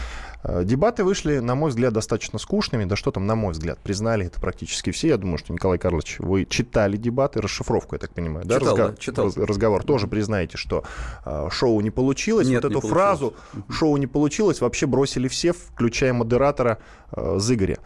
Э, 0.44 0.64
дебаты 0.66 1.06
вышли, 1.06 1.40
на 1.40 1.56
мой 1.56 1.70
взгляд, 1.70 1.94
достаточно 1.94 2.38
скучными. 2.38 2.84
Да 2.84 2.98
что 2.98 3.12
там, 3.12 3.26
на 3.26 3.36
мой 3.36 3.54
взгляд, 3.54 3.80
признали 3.80 4.26
это 4.26 4.42
практически 4.42 4.92
все. 4.92 5.10
Я 5.10 5.18
думаю, 5.18 5.38
что, 5.38 5.54
Николай 5.54 5.78
Карлович, 5.78 6.18
вы 6.20 6.46
читали 6.46 6.98
дебаты, 6.98 7.42
расшифровку, 7.42 7.96
я 7.96 8.00
так 8.00 8.14
понимаю. 8.14 8.46
Да? 8.46 8.60
Читал, 8.60 8.76
Разго... 8.76 8.92
да, 8.92 8.98
читал. 8.98 9.32
Разговор 9.36 9.84
тоже 9.84 10.08
признаете, 10.08 10.58
что 10.58 10.84
э, 11.26 11.48
шоу 11.52 11.80
не 11.80 11.92
получилось. 11.92 12.48
Нет, 12.48 12.64
вот 12.64 12.72
не 12.72 12.78
эту 12.78 12.88
фразу 12.88 13.36
«шоу 13.70 13.96
не 13.98 14.08
получилось» 14.08 14.60
вообще 14.60 14.86
бросили 14.86 15.28
все, 15.28 15.54
включая 15.54 16.14
модератора 16.14 16.80
Зыгоря. 17.16 17.80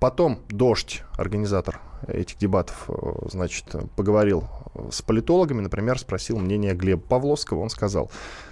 Потом 0.00 0.38
«Дождь», 0.48 1.02
организатор 1.16 1.80
этих 2.06 2.38
дебатов, 2.38 2.84
э, 2.88 3.28
значит, 3.30 3.64
поговорил 3.96 4.44
с 4.90 5.02
политологами, 5.02 5.60
например, 5.60 5.98
спросил 5.98 6.38
мнение 6.38 6.74
Глеба 6.74 7.02
Павловского. 7.02 7.60
Он 7.60 7.70
сказал, 7.70 8.10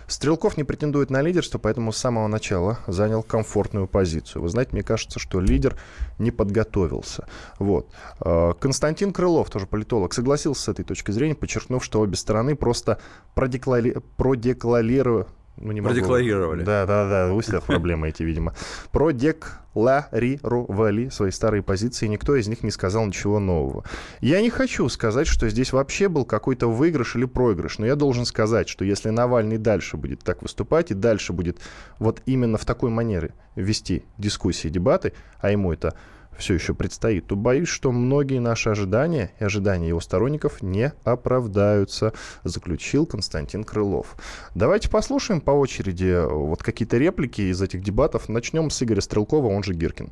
Стрелков 0.09 0.57
не 0.57 0.65
претендует 0.65 1.11
на 1.11 1.21
лидерство, 1.21 1.59
поэтому 1.59 1.93
с 1.93 1.97
самого 1.97 2.29
начала 2.29 2.79
занял 2.87 3.23
комфортную 3.23 3.89
позицию. 3.89 4.43
Вы 4.43 4.49
знаете, 4.49 4.71
мне 4.73 4.83
кажется, 4.83 5.19
что 5.19 5.41
лидер 5.41 5.77
не 6.19 6.31
подготовился. 6.31 7.27
Вот. 7.59 7.89
Э, 8.21 8.53
Константин 8.59 9.13
Крылов, 9.13 9.51
тоже 9.51 9.67
политолог, 9.67 10.15
согласился 10.15 10.63
с 10.63 10.69
этой 10.69 10.85
точкой 10.85 11.13
зрения, 11.13 11.35
подчеркнув, 11.35 11.85
что 11.85 12.01
обе 12.01 12.17
стороны 12.17 12.55
просто 12.55 13.01
продеклари... 13.35 13.97
продекларировали 14.17 15.27
ну, 15.59 15.73
не 15.73 15.81
Продекларировали. 15.81 16.65
Да, 16.65 16.85
да, 16.85 17.09
да, 17.09 17.33
у 17.33 17.41
всех 17.41 17.65
проблемы 17.65 18.11
эти, 18.11 18.23
видимо. 18.23 18.53
Продекларировали 18.93 21.09
свои 21.09 21.31
старые 21.31 21.63
позиции, 21.63 22.07
никто 22.07 22.37
из 22.37 22.47
них 22.47 22.63
не 22.63 22.71
сказал 22.71 23.07
ничего 23.07 23.39
нового. 23.39 23.83
Я 24.21 24.43
не 24.43 24.51
хочу 24.51 24.87
сказать, 24.91 25.27
что 25.27 25.49
здесь 25.49 25.73
вообще 25.73 26.09
был 26.09 26.27
какой-то 26.27 26.71
выигрыш 26.71 27.17
или 27.17 27.25
проигрыш, 27.25 27.79
но 27.79 27.87
я 27.87 27.97
должен 27.97 28.27
сказать, 28.27 28.69
что 28.69 28.85
если 28.85 29.09
Навальный 29.09 29.57
дальше 29.57 29.97
будет 29.97 30.21
так 30.21 30.43
выступать 30.43 30.91
и 30.91 30.95
дальше 30.95 31.33
будет 31.33 31.59
вот 31.99 32.21
именно 32.27 32.59
в 32.59 32.67
такой 32.67 32.91
манере 32.91 33.33
вести 33.55 34.05
дискуссии, 34.19 34.69
дебаты, 34.69 35.15
а 35.41 35.51
ему 35.51 35.73
это 35.73 35.95
все 36.39 36.55
еще 36.55 36.75
предстоит, 36.75 37.27
то 37.27 37.37
боюсь, 37.37 37.69
что 37.69 37.93
многие 37.93 38.39
наши 38.39 38.71
ожидания 38.71 39.31
и 39.41 39.45
ожидания 39.45 39.89
его 39.89 40.01
сторонников 40.01 40.63
не 40.63 40.93
оправдаются, 41.05 42.13
заключил 42.45 43.07
Константин 43.07 43.65
Крылов. 43.65 44.17
Давайте 44.55 44.89
послушаем 44.89 45.41
по 45.41 45.51
очереди 45.51 46.07
э, 46.07 46.27
вот 46.27 46.63
какие-то 46.63 46.99
реплики 46.99 47.43
из 47.43 47.61
этих 47.63 47.83
дебатов. 47.83 48.29
Начнем 48.29 48.71
с 48.71 48.83
Игоря 48.83 49.01
Стрелкова, 49.01 49.47
он 49.49 49.63
же 49.63 49.75
Гиркин. 49.75 50.11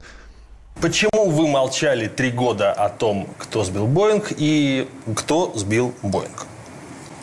Почему 0.80 1.30
вы 1.30 1.46
молчали 1.46 2.08
три 2.08 2.30
года 2.30 2.72
о 2.72 2.88
том, 2.88 3.28
кто 3.38 3.62
сбил 3.64 3.86
Боинг 3.86 4.32
и 4.36 4.88
кто 5.14 5.52
сбил 5.54 5.94
Боинг? 6.02 6.46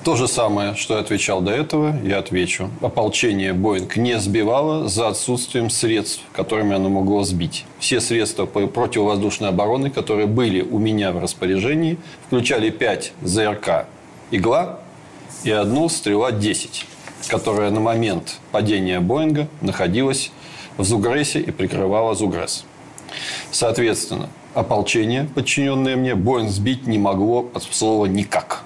То 0.03 0.15
же 0.15 0.27
самое, 0.27 0.73
что 0.73 0.95
я 0.95 1.01
отвечал 1.01 1.41
до 1.41 1.51
этого, 1.51 1.95
я 2.03 2.17
отвечу. 2.17 2.71
Ополчение 2.81 3.53
Боинг 3.53 3.97
не 3.97 4.19
сбивало 4.19 4.89
за 4.89 5.09
отсутствием 5.09 5.69
средств, 5.69 6.23
которыми 6.33 6.75
оно 6.75 6.89
могло 6.89 7.23
сбить. 7.23 7.65
Все 7.77 8.01
средства 8.01 8.47
противовоздушной 8.47 9.49
обороны, 9.49 9.91
которые 9.91 10.25
были 10.25 10.63
у 10.63 10.79
меня 10.79 11.11
в 11.11 11.19
распоряжении, 11.19 11.99
включали 12.25 12.71
5 12.71 13.13
ЗРК 13.21 13.85
«Игла» 14.31 14.79
и 15.43 15.51
одну 15.51 15.87
«Стрела-10», 15.87 16.85
которая 17.27 17.69
на 17.69 17.79
момент 17.79 18.39
падения 18.51 19.01
Боинга 19.01 19.47
находилась 19.61 20.31
в 20.77 20.83
Зугресе 20.83 21.41
и 21.41 21.51
прикрывала 21.51 22.15
Зугрес. 22.15 22.65
Соответственно, 23.51 24.29
ополчение, 24.55 25.29
подчиненное 25.35 25.95
мне, 25.95 26.15
Боинг 26.15 26.49
сбить 26.49 26.87
не 26.87 26.97
могло 26.97 27.51
от 27.53 27.61
слова 27.61 28.07
«никак». 28.07 28.63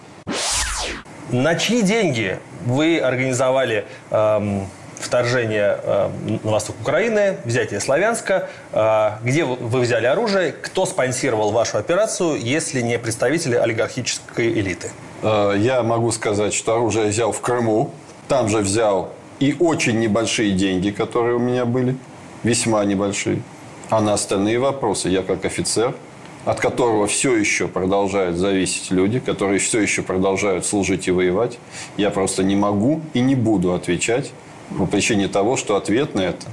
На 1.31 1.55
чьи 1.55 1.81
деньги 1.81 2.39
вы 2.65 2.99
организовали 2.99 3.85
эм, 4.11 4.67
вторжение 4.99 5.79
э, 5.81 6.09
на 6.43 6.51
восток 6.51 6.75
Украины, 6.81 7.37
взятие 7.43 7.79
Славянска. 7.79 8.49
Э, 8.71 9.11
где 9.23 9.43
вы 9.43 9.79
взяли 9.79 10.05
оружие? 10.05 10.51
Кто 10.51 10.85
спонсировал 10.85 11.51
вашу 11.51 11.77
операцию, 11.77 12.35
если 12.39 12.81
не 12.81 12.99
представители 12.99 13.55
олигархической 13.55 14.51
элиты? 14.51 14.91
Я 15.23 15.81
могу 15.81 16.11
сказать, 16.11 16.53
что 16.53 16.75
оружие 16.75 17.07
взял 17.07 17.31
в 17.31 17.41
Крыму. 17.41 17.91
Там 18.27 18.47
же 18.47 18.59
взял 18.59 19.11
и 19.39 19.55
очень 19.59 19.99
небольшие 19.99 20.51
деньги, 20.51 20.91
которые 20.91 21.37
у 21.37 21.39
меня 21.39 21.65
были. 21.65 21.97
Весьма 22.43 22.85
небольшие. 22.85 23.41
А 23.89 24.01
на 24.01 24.13
остальные 24.13 24.59
вопросы 24.59 25.09
я 25.09 25.23
как 25.23 25.45
офицер– 25.45 25.95
от 26.45 26.59
которого 26.59 27.07
все 27.07 27.35
еще 27.35 27.67
продолжают 27.67 28.37
зависеть 28.37 28.91
люди, 28.91 29.19
которые 29.19 29.59
все 29.59 29.81
еще 29.81 30.03
продолжают 30.03 30.65
служить 30.65 31.07
и 31.07 31.11
воевать, 31.11 31.57
я 31.97 32.11
просто 32.11 32.43
не 32.43 32.55
могу 32.55 33.01
и 33.13 33.19
не 33.19 33.35
буду 33.35 33.73
отвечать 33.73 34.31
по 34.77 34.85
причине 34.85 35.27
того, 35.27 35.57
что 35.57 35.75
ответ 35.75 36.15
на 36.15 36.21
это 36.21 36.45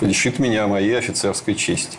лишит 0.00 0.38
меня 0.38 0.66
моей 0.66 0.98
офицерской 0.98 1.54
чести. 1.54 1.98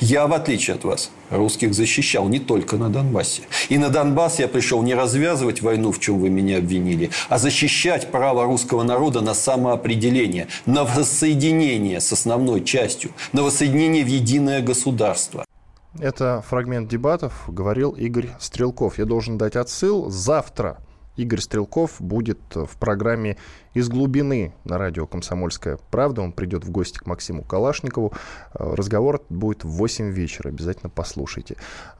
Я, 0.00 0.26
в 0.26 0.32
отличие 0.32 0.76
от 0.76 0.84
вас, 0.84 1.10
русских 1.28 1.74
защищал 1.74 2.26
не 2.28 2.38
только 2.38 2.76
на 2.76 2.88
Донбассе. 2.88 3.42
И 3.68 3.76
на 3.76 3.90
Донбасс 3.90 4.38
я 4.38 4.48
пришел 4.48 4.82
не 4.82 4.94
развязывать 4.94 5.60
войну, 5.60 5.92
в 5.92 6.00
чем 6.00 6.18
вы 6.18 6.30
меня 6.30 6.58
обвинили, 6.58 7.10
а 7.28 7.38
защищать 7.38 8.10
право 8.10 8.44
русского 8.44 8.82
народа 8.82 9.20
на 9.20 9.34
самоопределение, 9.34 10.48
на 10.64 10.84
воссоединение 10.84 12.00
с 12.00 12.12
основной 12.12 12.64
частью, 12.64 13.10
на 13.32 13.42
воссоединение 13.42 14.02
в 14.02 14.08
единое 14.08 14.62
государство. 14.62 15.44
Это 15.98 16.42
фрагмент 16.46 16.88
дебатов, 16.88 17.44
говорил 17.48 17.90
Игорь 17.90 18.30
Стрелков. 18.38 18.98
Я 18.98 19.06
должен 19.06 19.38
дать 19.38 19.56
отсыл. 19.56 20.08
Завтра 20.08 20.78
Игорь 21.16 21.40
Стрелков 21.40 22.00
будет 22.00 22.38
в 22.54 22.76
программе 22.78 23.36
«Из 23.74 23.88
глубины» 23.88 24.54
на 24.64 24.78
радио 24.78 25.06
«Комсомольская 25.06 25.78
правда». 25.90 26.22
Он 26.22 26.32
придет 26.32 26.64
в 26.64 26.70
гости 26.70 26.98
к 26.98 27.06
Максиму 27.06 27.42
Калашникову. 27.42 28.12
Разговор 28.54 29.22
будет 29.28 29.64
в 29.64 29.68
8 29.68 30.12
вечера. 30.12 30.48
Обязательно 30.48 30.90
послушайте. 30.90 31.56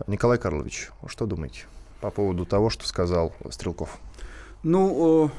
Николай 0.06 0.38
Карлович, 0.38 0.90
что 1.06 1.26
думаете 1.26 1.64
по 2.00 2.10
поводу 2.10 2.46
того, 2.46 2.70
что 2.70 2.86
сказал 2.86 3.34
Стрелков? 3.50 3.98
Ну, 4.62 5.30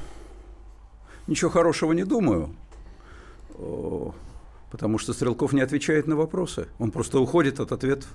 ничего 1.26 1.50
хорошего 1.50 1.92
не 1.92 2.04
думаю 2.04 2.50
потому 4.72 4.96
что 4.96 5.12
Стрелков 5.12 5.52
не 5.52 5.60
отвечает 5.60 6.06
на 6.06 6.16
вопросы. 6.16 6.66
Он 6.78 6.90
просто 6.90 7.20
уходит 7.20 7.60
от 7.60 7.72
ответов. 7.72 8.08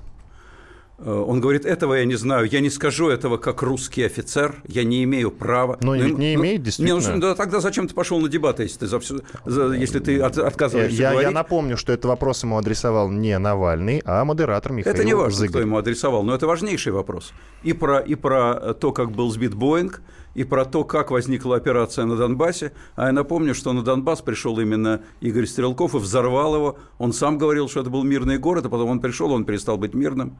Э, 0.99 1.11
он 1.11 1.39
говорит, 1.41 1.65
этого 1.65 1.93
я 1.93 2.05
не 2.05 2.15
знаю, 2.15 2.47
я 2.49 2.59
не 2.59 2.69
скажу 2.69 3.09
этого 3.09 3.37
как 3.37 3.61
русский 3.61 4.03
офицер, 4.03 4.55
я 4.67 4.83
не 4.83 5.03
имею 5.03 5.29
права. 5.29 5.77
Но, 5.81 5.93
но 5.93 6.03
ведь 6.03 6.17
не 6.17 6.35
ну, 6.35 6.41
имеет, 6.41 6.63
действительно. 6.63 6.99
Не, 6.99 7.13
ну, 7.15 7.21
да, 7.21 7.35
тогда 7.35 7.59
зачем 7.59 7.87
ты 7.87 7.93
пошел 7.93 8.19
на 8.19 8.29
дебаты, 8.29 8.63
если 8.63 8.79
ты, 8.79 8.87
за 8.87 8.99
все, 8.99 9.19
за, 9.45 9.73
если 9.73 9.99
ты 9.99 10.19
от, 10.19 10.37
отказываешься 10.37 10.97
я, 10.97 11.11
говорить? 11.11 11.29
Я 11.29 11.35
напомню, 11.35 11.77
что 11.77 11.93
этот 11.93 12.05
вопрос 12.05 12.43
ему 12.43 12.57
адресовал 12.57 13.11
не 13.11 13.37
Навальный, 13.37 14.01
а 14.05 14.25
модератор 14.25 14.71
Михаил 14.71 14.95
Это 14.95 15.03
не 15.03 15.13
важно, 15.13 15.37
Зыгорь. 15.37 15.49
кто 15.49 15.59
ему 15.59 15.77
адресовал, 15.77 16.23
но 16.23 16.33
это 16.33 16.47
важнейший 16.47 16.91
вопрос. 16.91 17.31
И 17.61 17.73
про, 17.73 17.99
и 17.99 18.15
про 18.15 18.73
то, 18.73 18.91
как 18.91 19.11
был 19.11 19.29
сбит 19.29 19.53
Боинг, 19.53 20.01
и 20.33 20.43
про 20.43 20.65
то, 20.65 20.83
как 20.83 21.11
возникла 21.11 21.57
операция 21.57 22.05
на 22.05 22.15
Донбассе. 22.15 22.71
А 22.95 23.07
я 23.07 23.11
напомню, 23.11 23.55
что 23.55 23.73
на 23.73 23.83
Донбасс 23.83 24.21
пришел 24.21 24.59
именно 24.59 25.01
Игорь 25.19 25.47
Стрелков 25.47 25.95
и 25.95 25.97
взорвал 25.97 26.55
его. 26.55 26.77
Он 26.99 27.11
сам 27.11 27.39
говорил, 27.39 27.67
что 27.69 27.81
это 27.81 27.89
был 27.89 28.03
мирный 28.03 28.37
город, 28.37 28.67
а 28.67 28.69
потом 28.69 28.89
он 28.89 28.99
пришел, 28.99 29.31
он 29.31 29.45
перестал 29.45 29.77
быть 29.77 29.95
мирным. 29.95 30.37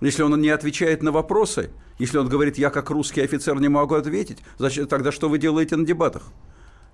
Если 0.00 0.22
он 0.22 0.40
не 0.40 0.50
отвечает 0.50 1.02
на 1.02 1.10
вопросы, 1.10 1.70
если 1.98 2.18
он 2.18 2.28
говорит, 2.28 2.56
я 2.56 2.70
как 2.70 2.90
русский 2.90 3.20
офицер 3.20 3.58
не 3.60 3.68
могу 3.68 3.96
ответить, 3.96 4.38
значит, 4.56 4.88
тогда 4.88 5.10
что 5.10 5.28
вы 5.28 5.38
делаете 5.38 5.76
на 5.76 5.84
дебатах? 5.84 6.24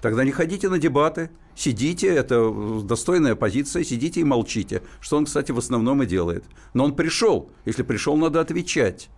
Тогда 0.01 0.25
не 0.25 0.33
ходите 0.33 0.69
на 0.69 0.79
дебаты, 0.79 1.31
сидите, 1.55 2.09
это 2.09 2.51
достойная 2.83 3.37
позиция, 3.37 3.85
сидите 3.85 4.21
и 4.21 4.25
молчите, 4.25 4.83
что 5.01 5.17
он, 5.17 5.25
кстати, 5.25 5.53
в 5.53 5.59
основном 5.59 6.03
и 6.03 6.07
делает. 6.07 6.45
Но 6.75 6.85
он 6.85 6.95
пришел, 6.95 7.51
если 7.65 7.83
пришел, 7.83 8.17
надо 8.17 8.41
отвечать. 8.41 9.09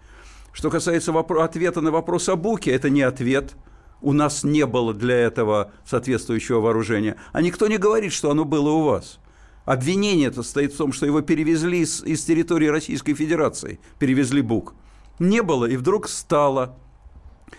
Что 0.52 0.70
касается 0.70 1.12
ответа 1.12 1.80
на 1.80 1.90
вопрос 1.90 2.28
о 2.28 2.36
Буке, 2.36 2.70
это 2.70 2.88
не 2.88 3.02
ответ. 3.02 3.56
У 4.00 4.12
нас 4.12 4.44
не 4.44 4.64
было 4.64 4.94
для 4.94 5.16
этого 5.16 5.72
соответствующего 5.84 6.60
вооружения. 6.60 7.16
А 7.32 7.42
никто 7.42 7.66
не 7.66 7.78
говорит, 7.78 8.12
что 8.12 8.30
оно 8.30 8.44
было 8.44 8.70
у 8.70 8.84
вас. 8.84 9.18
Обвинение 9.66 10.28
это 10.28 10.44
стоит 10.44 10.72
в 10.72 10.76
том, 10.76 10.92
что 10.92 11.06
его 11.06 11.20
перевезли 11.22 11.80
из, 11.80 12.02
из 12.04 12.24
территории 12.24 12.68
Российской 12.68 13.14
Федерации, 13.14 13.80
перевезли 13.98 14.40
БУК. 14.40 14.74
Не 15.18 15.42
было, 15.42 15.64
и 15.66 15.76
вдруг 15.76 16.08
стало. 16.08 16.78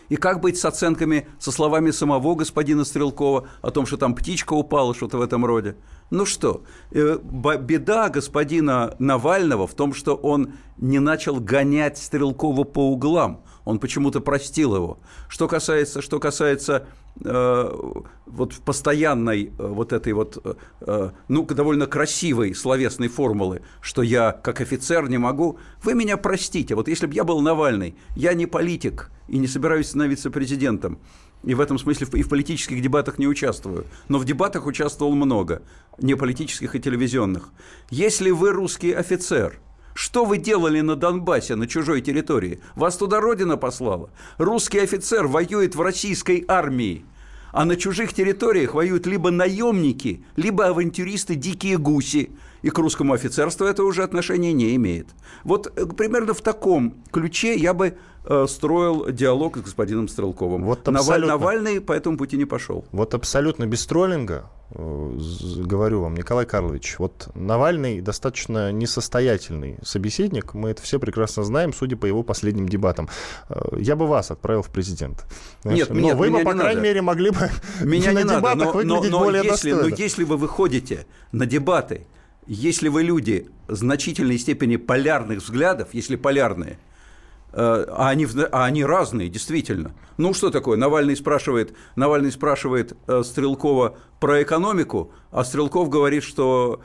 И 0.07 0.15
как 0.15 0.39
быть 0.39 0.57
с 0.57 0.63
оценками, 0.63 1.27
со 1.37 1.51
словами 1.51 1.91
самого 1.91 2.35
господина 2.35 2.85
Стрелкова 2.85 3.49
о 3.61 3.71
том, 3.71 3.85
что 3.85 3.97
там 3.97 4.15
птичка 4.15 4.53
упала, 4.53 4.95
что-то 4.95 5.17
в 5.17 5.21
этом 5.21 5.45
роде? 5.45 5.75
Ну 6.09 6.25
что, 6.25 6.63
э, 6.91 7.17
беда 7.59 8.09
господина 8.09 8.95
Навального 8.99 9.67
в 9.67 9.73
том, 9.73 9.93
что 9.93 10.15
он 10.15 10.53
не 10.77 10.99
начал 10.99 11.39
гонять 11.39 11.97
Стрелкова 11.97 12.63
по 12.63 12.91
углам. 12.91 13.41
Он 13.65 13.79
почему-то 13.79 14.21
простил 14.21 14.75
его. 14.75 14.99
Что 15.27 15.47
касается, 15.47 16.01
что 16.01 16.19
касается 16.19 16.87
Э, 17.25 17.73
вот 18.25 18.53
постоянной 18.65 19.45
э, 19.57 19.67
вот 19.67 19.93
этой 19.93 20.13
вот, 20.13 20.37
э, 20.81 21.09
ну, 21.27 21.45
довольно 21.45 21.87
красивой 21.87 22.53
словесной 22.53 23.07
формулы, 23.07 23.61
что 23.81 24.03
я 24.03 24.31
как 24.31 24.61
офицер 24.61 25.09
не 25.09 25.17
могу, 25.17 25.57
вы 25.83 25.95
меня 25.95 26.17
простите, 26.17 26.75
вот 26.75 26.87
если 26.87 27.07
бы 27.07 27.13
я 27.13 27.23
был 27.23 27.41
Навальный, 27.41 27.95
я 28.15 28.33
не 28.33 28.45
политик 28.45 29.09
и 29.27 29.39
не 29.39 29.47
собираюсь 29.47 29.87
становиться 29.87 30.29
президентом, 30.29 30.99
и 31.43 31.53
в 31.53 31.61
этом 31.61 31.77
смысле 31.77 32.07
и 32.13 32.23
в 32.23 32.29
политических 32.29 32.81
дебатах 32.81 33.19
не 33.19 33.27
участвую. 33.27 33.85
Но 34.07 34.17
в 34.17 34.25
дебатах 34.25 34.65
участвовал 34.65 35.15
много, 35.15 35.61
не 35.99 36.15
политических 36.15 36.75
и 36.75 36.79
телевизионных. 36.79 37.49
Если 37.89 38.31
вы 38.31 38.51
русский 38.51 38.91
офицер– 38.91 39.59
что 39.97 40.25
вы 40.25 40.37
делали 40.37 40.81
на 40.81 40.95
Донбассе, 40.95 41.55
на 41.55 41.65
чужой 41.65 42.01
территории? 42.01 42.59
Вас 42.75 42.97
туда 42.97 43.19
Родина 43.19 43.57
послала. 43.57 44.11
Русский 44.37 44.77
офицер 44.77 45.25
воюет 45.25 45.73
в 45.73 45.81
российской 45.81 46.45
армии. 46.47 47.03
А 47.51 47.65
на 47.65 47.75
чужих 47.75 48.13
территориях 48.13 48.75
воюют 48.75 49.07
либо 49.07 49.31
наемники, 49.31 50.23
либо 50.35 50.67
авантюристы 50.67 51.33
дикие 51.33 51.79
гуси. 51.79 52.29
И 52.61 52.69
к 52.69 52.77
русскому 52.77 53.13
офицерству 53.13 53.65
это 53.65 53.83
уже 53.83 54.03
отношения 54.03 54.53
не 54.53 54.75
имеет. 54.75 55.07
Вот 55.43 55.65
э, 55.75 55.87
примерно 55.87 56.35
в 56.35 56.41
таком 56.41 56.93
ключе 57.11 57.55
я 57.55 57.73
бы 57.73 57.97
строил 58.47 59.09
диалог 59.11 59.57
с 59.57 59.61
господином 59.61 60.07
Стрелковым. 60.07 60.63
Вот 60.63 60.87
абсолютно, 60.87 61.33
Навальный 61.33 61.81
по 61.81 61.93
этому 61.93 62.17
пути 62.17 62.37
не 62.37 62.45
пошел. 62.45 62.85
Вот 62.91 63.13
абсолютно 63.13 63.65
без 63.65 63.85
троллинга 63.85 64.49
Э, 64.71 65.17
говорю 65.57 66.01
вам, 66.01 66.15
Николай 66.15 66.45
Карлович, 66.45 66.99
вот 66.99 67.29
Навальный 67.35 68.01
достаточно 68.01 68.71
несостоятельный 68.71 69.77
собеседник, 69.81 70.53
мы 70.53 70.71
это 70.71 70.81
все 70.81 70.99
прекрасно 70.99 71.43
знаем, 71.43 71.73
судя 71.73 71.95
по 71.95 72.05
его 72.05 72.23
последним 72.23 72.67
дебатам. 72.67 73.09
Э, 73.49 73.77
я 73.77 73.95
бы 73.95 74.07
вас 74.07 74.29
отправил 74.29 74.61
в 74.61 74.69
президент. 74.69 75.25
Нет, 75.63 75.89
но 75.89 75.99
нет, 75.99 76.17
вы 76.17 76.29
бы, 76.29 76.39
по 76.39 76.51
крайней 76.51 76.75
надо. 76.75 76.81
мере, 76.81 77.01
могли 77.01 77.29
бы 77.29 77.49
меня 77.81 78.11
на 78.13 78.19
не 78.19 78.29
дебатах 78.29 78.43
надо, 78.43 78.65
но, 78.65 78.71
выглядеть 78.71 79.11
но, 79.11 79.19
но 79.19 79.23
более 79.23 79.43
если, 79.43 79.71
достойно. 79.71 79.89
Но 79.89 79.95
если 79.95 80.23
вы 80.25 80.37
выходите 80.37 81.05
на 81.31 81.45
дебаты, 81.45 82.05
если 82.45 82.89
вы 82.89 83.03
люди 83.03 83.49
значительной 83.69 84.37
степени 84.37 84.75
полярных 84.75 85.39
взглядов, 85.39 85.89
если 85.93 86.17
полярные, 86.17 86.71
э, 86.71 86.75
а 87.59 88.09
они, 88.09 88.27
а 88.51 88.65
они 88.65 88.83
разные, 88.83 89.29
действительно. 89.29 89.91
Ну, 90.17 90.33
что 90.33 90.51
такое? 90.51 90.77
Навальный 90.77 91.15
спрашивает, 91.15 91.73
Навальный 91.95 92.31
спрашивает 92.31 92.95
э, 93.07 93.23
Стрелкова 93.23 93.97
про 94.19 94.43
экономику, 94.43 95.11
а 95.31 95.43
Стрелков 95.43 95.89
говорит, 95.89 96.23
что 96.23 96.81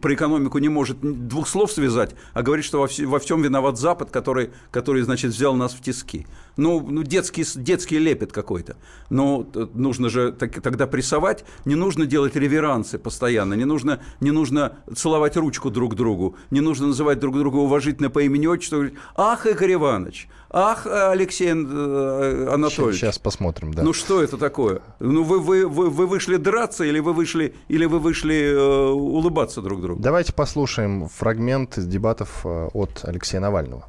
про 0.00 0.14
экономику 0.14 0.58
не 0.58 0.68
может 0.68 0.98
двух 1.00 1.46
слов 1.46 1.70
связать, 1.70 2.16
а 2.34 2.42
говорит, 2.42 2.64
что 2.64 2.80
во 2.80 3.18
всем 3.18 3.42
виноват 3.42 3.78
Запад, 3.78 4.10
который, 4.10 4.50
который, 4.70 5.02
значит, 5.02 5.32
взял 5.32 5.54
нас 5.54 5.72
в 5.72 5.82
тиски. 5.82 6.26
Ну, 6.58 6.84
ну 6.86 7.04
детский, 7.04 7.44
детский 7.54 7.98
лепет 7.98 8.32
какой-то. 8.32 8.76
Но 9.10 9.46
нужно 9.74 10.08
же 10.10 10.32
так, 10.32 10.60
тогда 10.60 10.88
прессовать, 10.88 11.44
не 11.64 11.76
нужно 11.76 12.04
делать 12.04 12.34
реверансы 12.34 12.98
постоянно, 12.98 13.54
не 13.54 13.64
нужно, 13.64 14.00
не 14.20 14.32
нужно 14.32 14.78
целовать 14.94 15.36
ручку 15.36 15.70
друг 15.70 15.94
другу, 15.94 16.36
не 16.50 16.60
нужно 16.60 16.88
называть 16.88 17.20
друг 17.20 17.38
друга 17.38 17.56
уважительно 17.56 18.10
по 18.10 18.18
имени 18.18 18.46
отчеству. 18.46 18.86
Ах, 19.16 19.46
Игорь 19.46 19.74
Иванович, 19.74 20.28
ах, 20.50 20.86
Алексей 20.86 21.48
э, 21.48 22.48
Анатольевич. 22.52 23.00
Сейчас 23.00 23.20
посмотрим, 23.20 23.72
да. 23.72 23.84
Ну, 23.84 23.92
что 23.92 24.20
это 24.20 24.36
такое? 24.36 24.82
Ну, 24.98 25.22
вы, 25.22 25.38
вы, 25.38 25.64
вы, 25.64 25.88
вы 25.88 26.06
вышли 26.08 26.36
драться 26.36 26.82
или 26.82 26.98
вы 26.98 27.12
вышли, 27.12 27.54
или 27.68 27.84
вы 27.84 28.00
вышли 28.00 28.50
э, 28.50 28.88
улыбаться 28.90 29.62
друг 29.62 29.80
другу? 29.80 30.02
Давайте 30.02 30.32
послушаем 30.32 31.08
фрагмент 31.08 31.78
из 31.78 31.86
дебатов 31.86 32.40
э, 32.44 32.68
от 32.74 33.04
Алексея 33.04 33.40
Навального. 33.40 33.86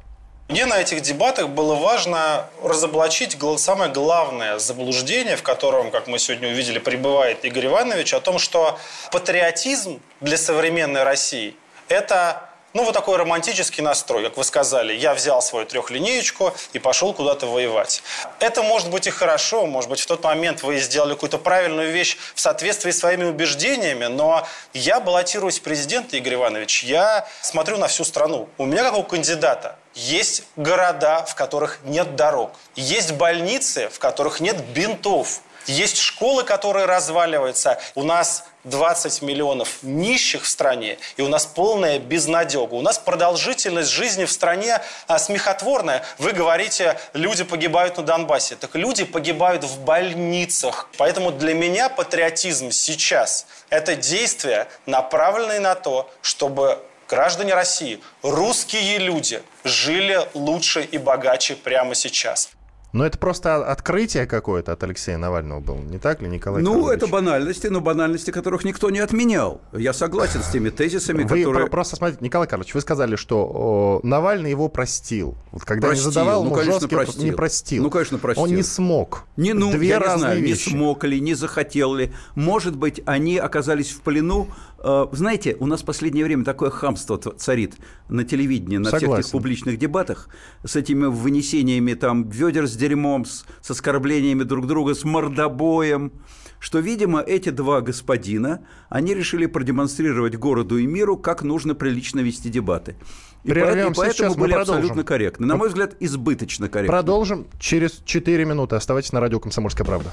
Мне 0.50 0.66
на 0.66 0.80
этих 0.80 1.00
дебатах 1.02 1.50
было 1.50 1.76
важно 1.76 2.48
разоблачить 2.60 3.38
самое 3.58 3.88
главное 3.92 4.58
заблуждение, 4.58 5.36
в 5.36 5.44
котором, 5.44 5.92
как 5.92 6.08
мы 6.08 6.18
сегодня 6.18 6.48
увидели, 6.48 6.80
пребывает 6.80 7.44
Игорь 7.44 7.66
Иванович, 7.66 8.14
о 8.14 8.20
том, 8.20 8.40
что 8.40 8.76
патриотизм 9.12 10.00
для 10.20 10.36
современной 10.36 11.04
России– 11.04 11.54
это 11.88 12.49
ну, 12.72 12.84
вот 12.84 12.94
такой 12.94 13.16
романтический 13.16 13.82
настрой, 13.82 14.24
как 14.24 14.36
вы 14.36 14.44
сказали. 14.44 14.92
Я 14.94 15.14
взял 15.14 15.42
свою 15.42 15.66
трехлинеечку 15.66 16.54
и 16.72 16.78
пошел 16.78 17.12
куда-то 17.12 17.46
воевать. 17.46 18.02
Это 18.38 18.62
может 18.62 18.90
быть 18.90 19.06
и 19.06 19.10
хорошо, 19.10 19.66
может 19.66 19.90
быть, 19.90 20.00
в 20.00 20.06
тот 20.06 20.22
момент 20.22 20.62
вы 20.62 20.78
сделали 20.78 21.14
какую-то 21.14 21.38
правильную 21.38 21.90
вещь 21.90 22.16
в 22.34 22.40
соответствии 22.40 22.92
с 22.92 23.00
своими 23.00 23.24
убеждениями, 23.24 24.06
но 24.06 24.46
я 24.72 25.00
баллотируюсь 25.00 25.58
в 25.58 25.62
президенты, 25.62 26.18
Игорь 26.18 26.34
Иванович, 26.34 26.84
я 26.84 27.26
смотрю 27.42 27.76
на 27.76 27.88
всю 27.88 28.04
страну. 28.04 28.48
У 28.56 28.66
меня, 28.66 28.84
как 28.84 28.96
у 28.96 29.02
кандидата, 29.02 29.76
есть 29.94 30.44
города, 30.56 31.24
в 31.24 31.34
которых 31.34 31.80
нет 31.84 32.14
дорог. 32.14 32.52
Есть 32.76 33.12
больницы, 33.12 33.88
в 33.88 33.98
которых 33.98 34.40
нет 34.40 34.56
бинтов. 34.66 35.40
Есть 35.70 35.98
школы, 35.98 36.42
которые 36.42 36.86
разваливаются. 36.86 37.78
У 37.94 38.02
нас 38.02 38.44
20 38.64 39.22
миллионов 39.22 39.82
нищих 39.82 40.42
в 40.42 40.48
стране, 40.48 40.98
и 41.16 41.22
у 41.22 41.28
нас 41.28 41.46
полная 41.46 42.00
безнадега. 42.00 42.74
У 42.74 42.82
нас 42.82 42.98
продолжительность 42.98 43.88
жизни 43.88 44.24
в 44.24 44.32
стране 44.32 44.80
а, 45.06 45.20
смехотворная. 45.20 46.02
Вы 46.18 46.32
говорите, 46.32 46.98
люди 47.12 47.44
погибают 47.44 47.98
на 47.98 48.02
Донбассе. 48.02 48.56
Так 48.56 48.74
люди 48.74 49.04
погибают 49.04 49.62
в 49.62 49.78
больницах. 49.84 50.88
Поэтому 50.98 51.30
для 51.30 51.54
меня 51.54 51.88
патриотизм 51.88 52.72
сейчас– 52.72 53.46
это 53.70 53.94
действия, 53.94 54.66
направленные 54.86 55.60
на 55.60 55.76
то, 55.76 56.10
чтобы 56.20 56.80
граждане 57.08 57.54
России, 57.54 58.00
русские 58.22 58.98
люди 58.98 59.40
жили 59.62 60.20
лучше 60.34 60.82
и 60.82 60.98
богаче 60.98 61.54
прямо 61.54 61.94
сейчас. 61.94 62.50
Но 62.92 63.06
это 63.06 63.18
просто 63.18 63.64
открытие 63.70 64.26
какое-то 64.26 64.72
от 64.72 64.82
Алексея 64.82 65.16
Навального 65.16 65.60
было, 65.60 65.78
не 65.78 65.98
так 65.98 66.20
ли, 66.22 66.28
Николай 66.28 66.60
Ну, 66.62 66.72
Карлович? 66.72 66.96
это 66.96 67.06
банальности, 67.06 67.66
но 67.68 67.80
банальности, 67.80 68.30
которых 68.32 68.64
никто 68.64 68.90
не 68.90 68.98
отменял. 68.98 69.60
Я 69.72 69.92
согласен 69.92 70.42
с 70.42 70.48
теми 70.50 70.70
тезисами, 70.70 71.22
Вы 71.22 71.28
которые... 71.42 71.66
про- 71.66 71.70
просто 71.70 71.96
смотрите, 71.96 72.24
Николай 72.24 72.48
Карлович, 72.48 72.74
вы 72.74 72.80
сказали, 72.80 73.14
что 73.16 73.44
о, 73.44 74.00
Навальный 74.02 74.50
его 74.50 74.68
простил. 74.68 75.36
Вот 75.52 75.64
когда 75.64 75.88
Простил, 75.88 76.08
не 76.08 76.12
задавал, 76.14 76.44
ну, 76.44 76.50
конечно, 76.50 76.72
жесткий 76.80 76.94
простил. 76.96 77.24
не 77.24 77.32
простил. 77.32 77.82
Ну, 77.84 77.90
конечно, 77.90 78.18
простил. 78.18 78.44
Он 78.44 78.54
не 78.54 78.62
смог. 78.62 79.24
Не, 79.36 79.52
ну, 79.52 79.70
Две 79.70 79.88
я 79.88 79.98
не 79.98 80.04
разные 80.04 80.18
знаю, 80.18 80.40
вещи. 80.42 80.68
не 80.70 80.74
смог 80.74 81.04
ли, 81.04 81.20
не 81.20 81.34
захотел 81.34 81.94
ли. 81.94 82.12
Может 82.34 82.74
быть, 82.76 83.00
они 83.06 83.36
оказались 83.38 83.90
в 83.90 84.00
плену. 84.00 84.48
Э, 84.82 85.06
Знаете, 85.12 85.56
у 85.60 85.66
нас 85.66 85.82
в 85.82 85.84
последнее 85.84 86.24
время 86.24 86.44
такое 86.44 86.70
хамство 86.70 87.18
царит 87.18 87.74
на 88.08 88.24
телевидении, 88.24 88.78
на 88.78 88.88
всех 88.88 89.00
Согласен. 89.00 89.20
этих 89.20 89.32
публичных 89.32 89.78
дебатах 89.78 90.28
с 90.64 90.74
этими 90.74 91.06
вынесениями 91.06 91.94
там 91.94 92.28
ведер 92.28 92.66
с 92.66 92.72
дерьмом, 92.80 93.24
с, 93.24 93.44
с 93.62 93.70
оскорблениями 93.70 94.42
друг 94.42 94.66
друга, 94.66 94.94
с 94.94 95.04
мордобоем, 95.04 96.12
что, 96.58 96.78
видимо, 96.80 97.20
эти 97.20 97.50
два 97.50 97.80
господина, 97.80 98.60
они 98.88 99.14
решили 99.14 99.46
продемонстрировать 99.46 100.36
городу 100.36 100.78
и 100.78 100.86
миру, 100.86 101.16
как 101.16 101.42
нужно 101.42 101.74
прилично 101.74 102.20
вести 102.20 102.48
дебаты. 102.50 102.96
И, 103.44 103.48
по- 103.48 103.50
и 103.50 103.54
Прервемся 103.54 104.00
поэтому 104.00 104.12
сейчас, 104.12 104.36
мы 104.36 104.40
были 104.42 104.52
продолжим. 104.52 104.74
абсолютно 104.80 105.04
корректны. 105.04 105.46
На 105.46 105.56
мой 105.56 105.68
взгляд, 105.68 105.94
избыточно 106.00 106.68
корректны. 106.68 106.92
Продолжим 106.94 107.46
через 107.58 108.02
4 108.04 108.44
минуты. 108.44 108.76
Оставайтесь 108.76 109.12
на 109.12 109.20
радио 109.20 109.40
«Комсомольская 109.40 109.86
правда». 109.86 110.10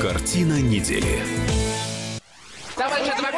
Картина 0.00 0.60
недели. 0.60 1.22
Товарищ 2.76 3.08
адвокат! 3.08 3.37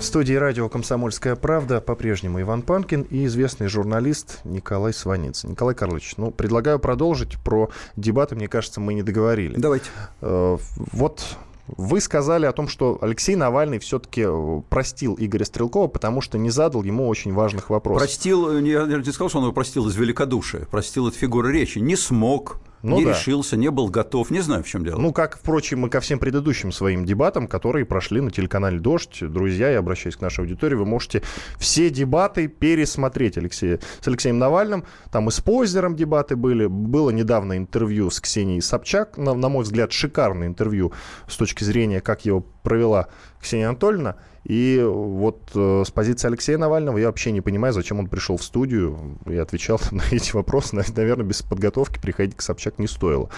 В 0.00 0.02
студии 0.02 0.32
радио 0.32 0.68
«Комсомольская 0.70 1.36
правда» 1.36 1.80
по-прежнему 1.82 2.40
Иван 2.40 2.62
Панкин 2.62 3.02
и 3.02 3.26
известный 3.26 3.68
журналист 3.68 4.40
Николай 4.44 4.94
Сванидзе. 4.94 5.46
Николай 5.48 5.74
Карлович, 5.74 6.14
ну, 6.16 6.30
предлагаю 6.30 6.78
продолжить 6.78 7.36
про 7.38 7.68
дебаты. 7.96 8.34
Мне 8.34 8.48
кажется, 8.48 8.80
мы 8.80 8.94
не 8.94 9.02
договорили. 9.02 9.54
Давайте. 9.56 9.86
Э, 10.22 10.56
Вот 10.92 11.36
вы 11.76 12.00
сказали 12.00 12.46
о 12.46 12.52
том, 12.52 12.66
что 12.66 12.98
Алексей 13.00 13.36
Навальный 13.36 13.78
все-таки 13.78 14.26
простил 14.70 15.16
Игоря 15.20 15.44
Стрелкова, 15.44 15.86
потому 15.86 16.20
что 16.22 16.36
не 16.38 16.50
задал 16.50 16.82
ему 16.82 17.06
очень 17.06 17.32
важных 17.32 17.70
вопросов. 17.70 18.00
Простил, 18.02 18.58
не- 18.58 18.70
я 18.70 18.86
не 18.86 19.04
сказал, 19.12 19.28
что 19.28 19.38
он 19.38 19.44
его 19.44 19.52
простил 19.52 19.86
из 19.86 19.94
великодушия. 19.96 20.64
Простил 20.70 21.06
от 21.06 21.14
фигуры 21.14 21.52
речи. 21.52 21.78
Не 21.78 21.94
смог, 21.94 22.56
Ну 22.82 22.98
не 22.98 23.04
да. 23.04 23.10
решился, 23.10 23.56
не 23.56 23.70
был 23.70 23.88
готов. 23.88 24.30
Не 24.30 24.40
знаю, 24.40 24.62
в 24.62 24.68
чем 24.68 24.84
дело. 24.84 24.98
Ну, 24.98 25.12
как, 25.12 25.38
впрочем, 25.38 25.86
и 25.86 25.90
ко 25.90 26.00
всем 26.00 26.18
предыдущим 26.18 26.72
своим 26.72 27.04
дебатам, 27.04 27.46
которые 27.46 27.84
прошли 27.84 28.20
на 28.20 28.30
телеканале 28.30 28.78
«Дождь». 28.78 29.18
Друзья, 29.20 29.70
я 29.70 29.78
обращаюсь 29.80 30.16
к 30.16 30.20
нашей 30.20 30.40
аудитории, 30.40 30.74
вы 30.74 30.86
можете 30.86 31.22
все 31.58 31.90
дебаты 31.90 32.48
пересмотреть 32.48 33.36
Алексея, 33.36 33.80
с 34.00 34.08
Алексеем 34.08 34.38
Навальным. 34.38 34.84
Там 35.10 35.28
и 35.28 35.30
с 35.30 35.40
Познером 35.40 35.94
дебаты 35.94 36.36
были. 36.36 36.66
Было 36.66 37.10
недавно 37.10 37.56
интервью 37.58 38.10
с 38.10 38.20
Ксенией 38.20 38.62
Собчак. 38.62 39.18
На, 39.18 39.34
на 39.34 39.48
мой 39.48 39.64
взгляд, 39.64 39.92
шикарное 39.92 40.48
интервью 40.48 40.92
с 41.28 41.36
точки 41.36 41.64
зрения, 41.64 42.00
как 42.00 42.24
его 42.24 42.40
провела 42.40 43.08
Ксения 43.40 43.68
Анатольевна. 43.68 44.16
И 44.44 44.82
вот 44.82 45.50
э, 45.54 45.82
с 45.86 45.90
позиции 45.90 46.28
Алексея 46.28 46.56
Навального 46.56 46.96
я 46.98 47.06
вообще 47.06 47.30
не 47.30 47.40
понимаю, 47.40 47.74
зачем 47.74 47.98
он 47.98 48.06
пришел 48.06 48.36
в 48.38 48.42
студию 48.42 49.18
и 49.26 49.36
отвечал 49.36 49.80
на 49.90 50.02
эти 50.10 50.34
вопросы. 50.34 50.76
Наверное, 50.76 51.26
без 51.26 51.42
подготовки 51.42 51.98
приходить 52.00 52.36
к 52.36 52.42
Собчак 52.42 52.78
не 52.78 52.86
стоило. 52.86 53.28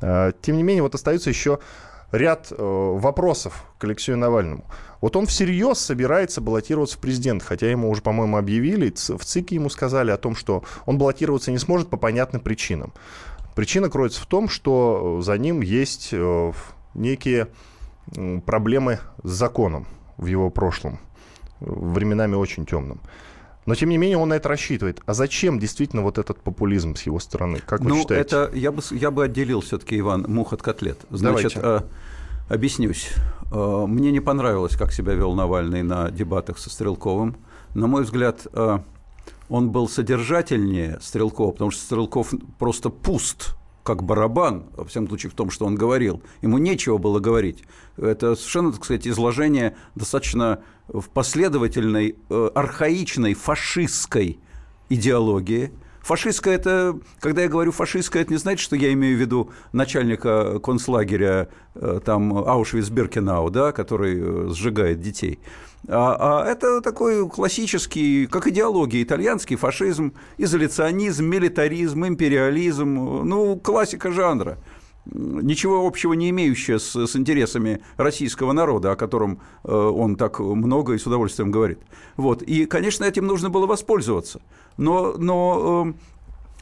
Э, 0.00 0.32
Тем 0.42 0.56
не 0.56 0.62
менее, 0.62 0.82
вот 0.82 0.94
остается 0.94 1.30
еще 1.30 1.58
ряд 2.12 2.52
э, 2.52 2.56
вопросов 2.56 3.64
к 3.78 3.84
Алексею 3.84 4.16
Навальному. 4.16 4.64
Вот 5.00 5.16
он 5.16 5.26
всерьез 5.26 5.78
собирается 5.78 6.40
баллотироваться 6.40 6.96
в 6.96 7.00
президент, 7.00 7.42
хотя 7.42 7.68
ему 7.68 7.90
уже, 7.90 8.00
по-моему, 8.00 8.36
объявили, 8.36 8.90
в 8.90 9.24
ЦИКе 9.24 9.56
ему 9.56 9.68
сказали 9.68 10.12
о 10.12 10.16
том, 10.16 10.36
что 10.36 10.62
он 10.86 10.98
баллотироваться 10.98 11.50
не 11.50 11.58
сможет 11.58 11.88
по 11.88 11.96
понятным 11.96 12.40
причинам. 12.40 12.94
Причина 13.56 13.90
кроется 13.90 14.20
в 14.20 14.26
том, 14.26 14.48
что 14.48 15.20
за 15.20 15.36
ним 15.36 15.60
есть 15.60 16.10
э, 16.12 16.52
некие 16.94 17.48
проблемы 18.46 19.00
с 19.22 19.30
законом 19.30 19.86
в 20.16 20.26
его 20.26 20.50
прошлом, 20.50 20.98
временами 21.60 22.34
очень 22.34 22.66
темным. 22.66 23.00
Но, 23.66 23.74
тем 23.74 23.88
не 23.88 23.96
менее, 23.96 24.18
он 24.18 24.28
на 24.28 24.34
это 24.34 24.48
рассчитывает. 24.48 25.00
А 25.06 25.14
зачем 25.14 25.58
действительно 25.58 26.02
вот 26.02 26.18
этот 26.18 26.40
популизм 26.40 26.96
с 26.96 27.02
его 27.02 27.18
стороны? 27.18 27.60
Как 27.64 27.80
вы 27.80 27.88
ну, 27.88 28.00
считаете? 28.00 28.22
это 28.22 28.50
я 28.54 28.72
бы, 28.72 28.82
я 28.90 29.10
бы 29.10 29.24
отделил 29.24 29.62
все-таки, 29.62 29.98
Иван, 29.98 30.26
мух 30.28 30.52
от 30.52 30.62
котлет. 30.62 30.98
Значит, 31.10 31.54
Давайте. 31.54 31.86
э, 31.86 32.52
объяснюсь. 32.52 33.10
Э, 33.52 33.86
мне 33.86 34.12
не 34.12 34.20
понравилось, 34.20 34.76
как 34.76 34.92
себя 34.92 35.14
вел 35.14 35.34
Навальный 35.34 35.82
на 35.82 36.10
дебатах 36.10 36.58
со 36.58 36.68
Стрелковым. 36.68 37.36
На 37.74 37.86
мой 37.86 38.02
взгляд, 38.04 38.46
э, 38.52 38.78
он 39.48 39.70
был 39.70 39.88
содержательнее 39.88 40.98
Стрелкова, 41.00 41.52
потому 41.52 41.70
что 41.70 41.82
Стрелков 41.82 42.34
просто 42.58 42.90
пуст 42.90 43.56
как 43.84 44.02
барабан, 44.02 44.64
во 44.76 44.84
всяком 44.84 45.08
случае, 45.08 45.30
в 45.30 45.34
том, 45.34 45.50
что 45.50 45.66
он 45.66 45.76
говорил. 45.76 46.22
Ему 46.42 46.58
нечего 46.58 46.98
было 46.98 47.20
говорить. 47.20 47.62
Это 47.96 48.34
совершенно, 48.34 48.72
так 48.72 48.84
сказать, 48.84 49.06
изложение 49.06 49.76
достаточно 49.94 50.62
в 50.88 51.08
последовательной, 51.10 52.16
э, 52.28 52.50
архаичной, 52.54 53.34
фашистской 53.34 54.40
идеологии. 54.88 55.70
Фашистская– 56.00 56.54
это, 56.56 56.98
когда 57.20 57.42
я 57.42 57.48
говорю 57.48 57.72
фашистская, 57.72 58.22
это 58.22 58.32
не 58.32 58.38
значит, 58.38 58.60
что 58.60 58.74
я 58.76 58.92
имею 58.92 59.16
в 59.16 59.20
виду 59.20 59.50
начальника 59.72 60.58
концлагеря 60.60 61.48
э, 61.74 62.00
там 62.04 62.32
Аушвиц-Биркенау, 62.38 63.50
да, 63.50 63.72
который 63.72 64.18
э, 64.18 64.48
сжигает 64.50 65.00
детей. 65.00 65.38
А, 65.88 66.44
а 66.44 66.50
это 66.50 66.80
такой 66.80 67.28
классический, 67.28 68.26
как 68.26 68.46
идеология, 68.46 69.02
итальянский 69.02 69.56
фашизм, 69.56 70.14
изоляционизм, 70.38 71.24
милитаризм, 71.26 72.06
империализм, 72.06 72.94
ну, 73.24 73.56
классика 73.56 74.10
жанра 74.10 74.58
ничего 75.06 75.86
общего 75.86 76.14
не 76.14 76.30
имеющее 76.30 76.78
с, 76.78 76.96
с 76.96 77.14
интересами 77.14 77.82
российского 77.98 78.52
народа, 78.52 78.92
о 78.92 78.96
котором 78.96 79.40
э, 79.62 79.74
он 79.74 80.16
так 80.16 80.40
много 80.40 80.94
и 80.94 80.98
с 80.98 81.06
удовольствием 81.06 81.50
говорит. 81.50 81.78
Вот. 82.16 82.40
И, 82.42 82.64
конечно, 82.64 83.04
этим 83.04 83.26
нужно 83.26 83.50
было 83.50 83.66
воспользоваться. 83.66 84.40
Но, 84.78 85.12
но 85.18 85.88
э, 85.88 85.92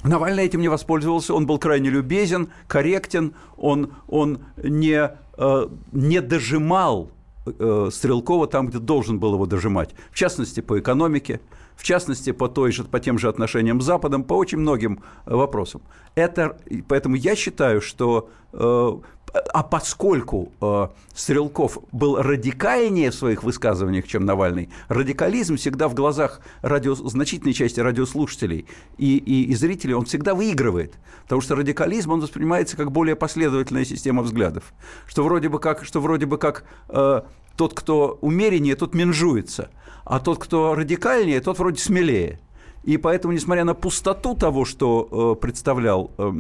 Навальный 0.09 0.45
этим 0.45 0.61
не 0.61 0.69
воспользовался, 0.69 1.33
он 1.33 1.47
был 1.47 1.59
крайне 1.59 1.89
любезен, 1.89 2.49
корректен, 2.67 3.35
он, 3.57 3.95
он 4.09 4.41
не, 4.57 5.11
э, 5.39 5.69
не 5.93 6.21
дожимал 6.21 7.13
Стрелкова 7.45 8.47
там, 8.47 8.69
где 8.69 8.79
должен 8.79 9.19
был 9.19 9.35
его 9.35 9.47
дожимать. 9.47 9.91
В 10.11 10.15
частности, 10.15 10.61
по 10.61 10.79
экономике, 10.79 11.41
в 11.77 11.83
частности, 11.83 12.33
по, 12.33 12.49
той 12.49 12.73
же, 12.73 12.85
по 12.85 13.01
тем 13.01 13.19
же 13.19 13.29
отношениям 13.29 13.81
с 13.81 13.85
Западом, 13.85 14.25
по 14.25 14.35
очень 14.35 14.59
многим 14.59 15.03
э, 15.27 15.35
вопросам. 15.35 15.83
Это, 16.15 16.57
поэтому 16.89 17.17
я 17.17 17.35
считаю, 17.35 17.81
что 17.81 18.31
э, 18.53 18.93
А 19.33 19.63
поскольку 19.63 20.53
э, 20.61 20.89
Стрелков 21.15 21.79
был 21.91 22.21
радикальнее 22.21 23.11
в 23.11 23.15
своих 23.15 23.43
высказываниях, 23.43 24.07
чем 24.07 24.27
Навальный, 24.27 24.69
радикализм 24.89 25.57
всегда 25.57 25.89
в 25.89 25.95
глазах 25.95 26.41
радио, 26.61 26.95
значительной 26.95 27.55
части 27.55 27.81
радиослушателей 27.81 28.67
и, 28.99 29.17
и, 29.17 29.45
и 29.45 29.55
зрителей, 29.55 29.95
он 29.95 30.05
всегда 30.05 30.35
выигрывает. 30.35 30.95
Потому 31.23 31.41
что 31.41 31.55
радикализм, 31.55 32.11
он 32.11 32.21
воспринимается 32.21 32.77
как 32.77 32.93
более 32.93 33.17
последовательная 33.17 33.87
система 33.87 34.23
взглядов. 34.23 34.75
Что 35.07 35.25
вроде 35.25 35.49
бы 35.49 35.59
как, 35.59 35.85
что 35.85 36.01
вроде 36.01 36.27
бы 36.27 36.37
как 36.37 36.65
э, 36.89 37.23
тот, 37.57 37.75
кто 37.75 38.19
умереннее, 38.21 38.77
тот 38.77 38.95
менжуется, 38.95 39.71
а 40.05 40.21
тот, 40.21 40.39
кто 40.39 40.75
радикальнее, 40.75 41.41
тот 41.41 41.59
вроде 41.59 41.81
смелее. 41.81 42.39
И 42.85 42.97
поэтому, 42.97 43.33
несмотря 43.33 43.65
на 43.65 43.75
пустоту 43.75 44.35
того, 44.35 44.65
что 44.65 45.37
э, 45.37 45.41
представлял 45.41 46.11
э, 46.19 46.33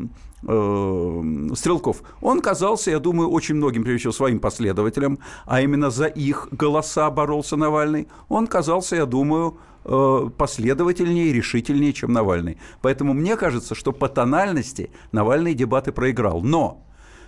э, 0.46 1.48
Стрелков, 1.54 2.02
он 2.20 2.40
казался, 2.40 2.90
я 2.90 2.98
думаю, 2.98 3.30
очень 3.30 3.56
многим, 3.56 3.82
прежде 3.82 4.00
всего, 4.00 4.12
своим 4.12 4.40
последователям, 4.40 5.18
а 5.46 5.60
именно 5.60 5.90
за 5.90 6.06
их 6.06 6.48
голоса 6.50 7.10
боролся 7.10 7.56
Навальный. 7.56 8.08
Он 8.28 8.46
казался, 8.46 8.96
я 8.96 9.06
думаю, 9.06 9.58
э, 9.84 10.30
последовательнее 10.36 11.26
и 11.28 11.32
решительнее, 11.32 11.92
чем 11.92 12.12
Навальный. 12.12 12.58
Поэтому 12.80 13.14
мне 13.14 13.36
кажется, 13.36 13.74
что 13.74 13.92
по 13.92 14.08
тональности 14.08 14.90
Навальный 15.12 15.54
дебаты 15.54 15.92
проиграл. 15.92 16.42
Но 16.42 16.84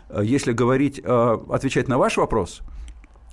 э, 0.09 0.23
если 0.25 0.53
говорить, 0.53 1.01
э, 1.03 1.39
отвечать 1.51 1.89
на 1.89 1.99
ваш 1.99 2.17
вопрос– 2.17 2.61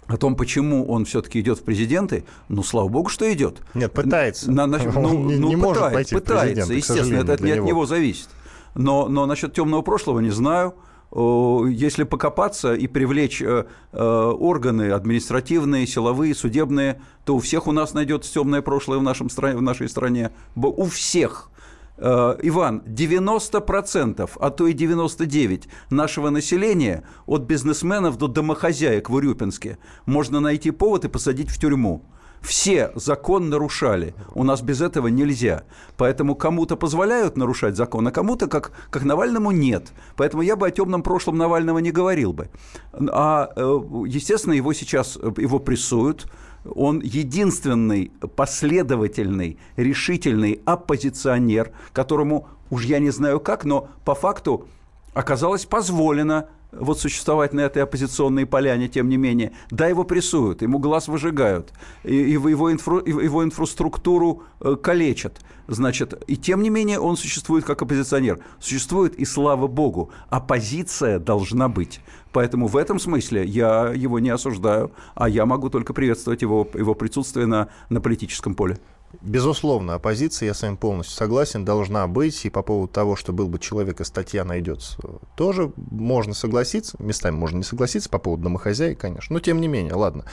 о 0.07 0.17
том, 0.17 0.35
почему 0.35 0.85
он 0.87 1.05
все-таки 1.05 1.39
идет 1.39 1.59
в 1.59 1.63
президенты, 1.63 2.25
ну, 2.49 2.63
слава 2.63 2.87
богу, 2.87 3.09
что 3.09 3.31
идет. 3.31 3.61
Нет, 3.73 3.91
пытается. 3.93 4.51
На, 4.51 4.67
на, 4.67 4.77
ну, 4.77 5.03
он 5.03 5.27
не, 5.27 5.35
ну, 5.37 5.49
не 5.49 5.55
пытается, 5.55 5.79
может 5.79 5.93
пойти 5.93 6.15
пытается, 6.15 6.65
в 6.65 6.67
президенты, 6.67 6.73
естественно, 6.73 7.31
это 7.31 7.43
не 7.43 7.51
от 7.51 7.63
него 7.63 7.85
зависит. 7.85 8.29
Но, 8.75 9.07
но 9.07 9.25
насчет 9.25 9.53
темного 9.53 9.81
прошлого 9.81 10.19
не 10.19 10.29
знаю. 10.29 10.75
Если 11.13 12.03
покопаться 12.03 12.73
и 12.73 12.87
привлечь 12.87 13.41
э, 13.41 13.65
э, 13.91 14.01
органы 14.01 14.91
административные, 14.91 15.85
силовые, 15.85 16.33
судебные, 16.33 17.01
то 17.25 17.35
у 17.35 17.39
всех 17.39 17.67
у 17.67 17.73
нас 17.73 17.93
найдется 17.93 18.33
темное 18.33 18.61
прошлое 18.61 18.97
в, 18.97 19.03
нашем 19.03 19.29
стране, 19.29 19.57
в 19.57 19.61
нашей 19.61 19.89
стране. 19.89 20.31
У 20.55 20.85
всех. 20.85 21.51
Э, 21.97 22.37
Иван, 22.41 22.81
90%, 22.87 24.29
а 24.39 24.49
то 24.51 24.67
и 24.67 24.73
99% 24.73 25.67
нашего 25.89 26.29
населения, 26.29 27.03
от 27.25 27.41
бизнесменов 27.41 28.17
до 28.17 28.27
домохозяек 28.27 29.09
в 29.09 29.13
Урюпинске, 29.13 29.79
можно 30.05 30.39
найти 30.39 30.71
повод 30.71 31.03
и 31.03 31.09
посадить 31.09 31.49
в 31.49 31.59
тюрьму. 31.59 32.05
Все 32.41 32.91
закон 32.95 33.49
нарушали. 33.49 34.15
У 34.33 34.43
нас 34.43 34.61
без 34.61 34.81
этого 34.81 35.07
нельзя. 35.07 35.63
Поэтому 35.95 36.35
кому-то 36.35 36.75
позволяют 36.75 37.37
нарушать 37.37 37.75
закон, 37.75 38.07
а 38.07 38.11
кому-то, 38.11 38.47
как, 38.47 38.71
как 38.89 39.03
Навальному, 39.03 39.51
нет. 39.51 39.91
Поэтому 40.17 40.41
я 40.41 40.55
бы 40.55 40.67
о 40.67 40.71
темном 40.71 41.03
прошлом 41.03 41.37
Навального 41.37 41.77
не 41.79 41.91
говорил 41.91 42.33
бы. 42.33 42.49
А, 42.93 43.49
э, 43.55 43.79
естественно, 44.07 44.53
его 44.53 44.73
сейчас 44.73 45.17
его 45.37 45.59
прессуют 45.59 46.27
он 46.63 46.99
единственный 46.99 48.11
последовательный, 48.35 49.57
решительный 49.77 50.61
оппозиционер, 50.65 51.71
которому, 51.91 52.47
уж 52.69 52.85
я 52.85 52.99
не 52.99 53.09
знаю 53.09 53.39
как, 53.39 53.65
но 53.65 53.89
по 54.05 54.13
факту 54.13 54.67
оказалось 55.13 55.65
позволено 55.65 56.47
вот 56.71 56.99
существовать 56.99 57.53
на 57.53 57.61
этой 57.61 57.83
оппозиционной 57.83 58.45
поляне, 58.45 58.87
тем 58.87 59.09
не 59.09 59.17
менее, 59.17 59.51
да, 59.69 59.87
его 59.87 60.03
прессуют, 60.03 60.61
ему 60.61 60.79
глаз 60.79 61.07
выжигают, 61.07 61.73
и 62.03 62.15
его, 62.15 62.71
инфру, 62.71 63.05
его 63.05 63.43
инфраструктуру 63.43 64.43
э, 64.61 64.75
калечат, 64.81 65.41
значит, 65.67 66.23
и 66.27 66.37
тем 66.37 66.61
не 66.61 66.69
менее 66.69 66.99
он 66.99 67.17
существует 67.17 67.65
как 67.65 67.81
оппозиционер. 67.81 68.39
Существует, 68.59 69.15
и 69.15 69.25
слава 69.25 69.67
богу, 69.67 70.11
оппозиция 70.29 71.19
должна 71.19 71.67
быть. 71.67 71.99
Поэтому 72.31 72.67
в 72.67 72.77
этом 72.77 72.99
смысле 72.99 73.45
я 73.45 73.91
его 73.93 74.19
не 74.19 74.29
осуждаю, 74.29 74.91
а 75.15 75.27
я 75.27 75.45
могу 75.45 75.69
только 75.69 75.93
приветствовать 75.93 76.41
его, 76.41 76.67
его 76.73 76.95
присутствие 76.95 77.47
на, 77.47 77.67
на 77.89 77.99
политическом 77.99 78.55
поле. 78.55 78.79
Безусловно, 79.21 79.95
оппозиция, 79.95 80.47
я 80.47 80.53
с 80.53 80.61
вами 80.61 80.75
полностью 80.75 81.15
согласен, 81.15 81.65
должна 81.65 82.07
быть. 82.07 82.45
И 82.45 82.49
по 82.49 82.61
поводу 82.61 82.91
того, 82.91 83.15
что 83.15 83.33
был 83.33 83.47
бы 83.47 83.59
человек, 83.59 84.01
и 84.01 84.03
статья 84.03 84.43
найдется, 84.43 84.97
тоже 85.35 85.71
можно 85.75 86.33
согласиться. 86.33 86.95
Местами 86.99 87.35
можно 87.35 87.57
не 87.57 87.63
согласиться 87.63 88.09
по 88.09 88.19
поводу 88.19 88.43
домохозяек, 88.43 88.99
конечно. 88.99 89.33
Но 89.33 89.39
тем 89.39 89.61
не 89.61 89.67
менее, 89.67 89.93
ладно, 89.93 90.25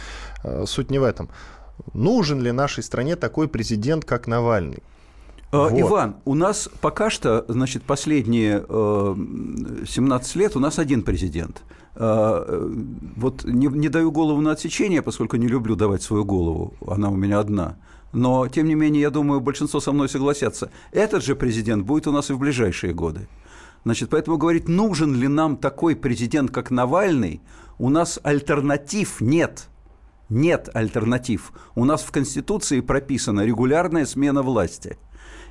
э, 0.44 0.64
суть 0.66 0.90
не 0.90 0.98
в 0.98 1.04
этом. 1.04 1.28
Нужен 1.92 2.40
ли 2.40 2.52
нашей 2.52 2.82
стране 2.82 3.16
такой 3.16 3.48
президент, 3.48 4.04
как 4.04 4.26
Навальный? 4.26 4.82
Э, 5.52 5.68
вот. 5.68 5.72
Иван, 5.72 6.16
у 6.24 6.34
нас 6.34 6.68
пока 6.80 7.10
что, 7.10 7.44
значит, 7.48 7.82
последние 7.82 8.64
э, 8.68 9.14
17 9.86 10.36
лет 10.36 10.56
у 10.56 10.60
нас 10.60 10.78
один 10.78 11.02
президент. 11.02 11.62
Э, 11.94 12.70
вот 13.16 13.44
не, 13.44 13.66
не 13.66 13.88
даю 13.88 14.12
голову 14.12 14.40
на 14.40 14.52
отсечение, 14.52 15.02
поскольку 15.02 15.36
не 15.36 15.48
люблю 15.48 15.74
давать 15.74 16.02
свою 16.02 16.24
голову, 16.24 16.74
она 16.86 17.10
у 17.10 17.16
меня 17.16 17.38
одна 17.40 17.76
но, 18.12 18.48
тем 18.48 18.66
не 18.66 18.74
менее, 18.74 19.02
я 19.02 19.10
думаю, 19.10 19.40
большинство 19.40 19.80
со 19.80 19.92
мной 19.92 20.08
согласятся. 20.08 20.70
Этот 20.92 21.24
же 21.24 21.36
президент 21.36 21.84
будет 21.84 22.06
у 22.06 22.12
нас 22.12 22.30
и 22.30 22.32
в 22.32 22.38
ближайшие 22.38 22.94
годы. 22.94 23.28
Значит, 23.84 24.10
поэтому 24.10 24.38
говорить, 24.38 24.68
нужен 24.68 25.14
ли 25.14 25.28
нам 25.28 25.56
такой 25.56 25.94
президент, 25.94 26.50
как 26.50 26.70
Навальный, 26.70 27.40
у 27.78 27.90
нас 27.90 28.18
альтернатив 28.22 29.20
нет. 29.20 29.68
Нет 30.28 30.68
альтернатив. 30.74 31.52
У 31.74 31.84
нас 31.84 32.02
в 32.02 32.10
Конституции 32.10 32.80
прописана 32.80 33.44
регулярная 33.44 34.06
смена 34.06 34.42
власти. 34.42 34.98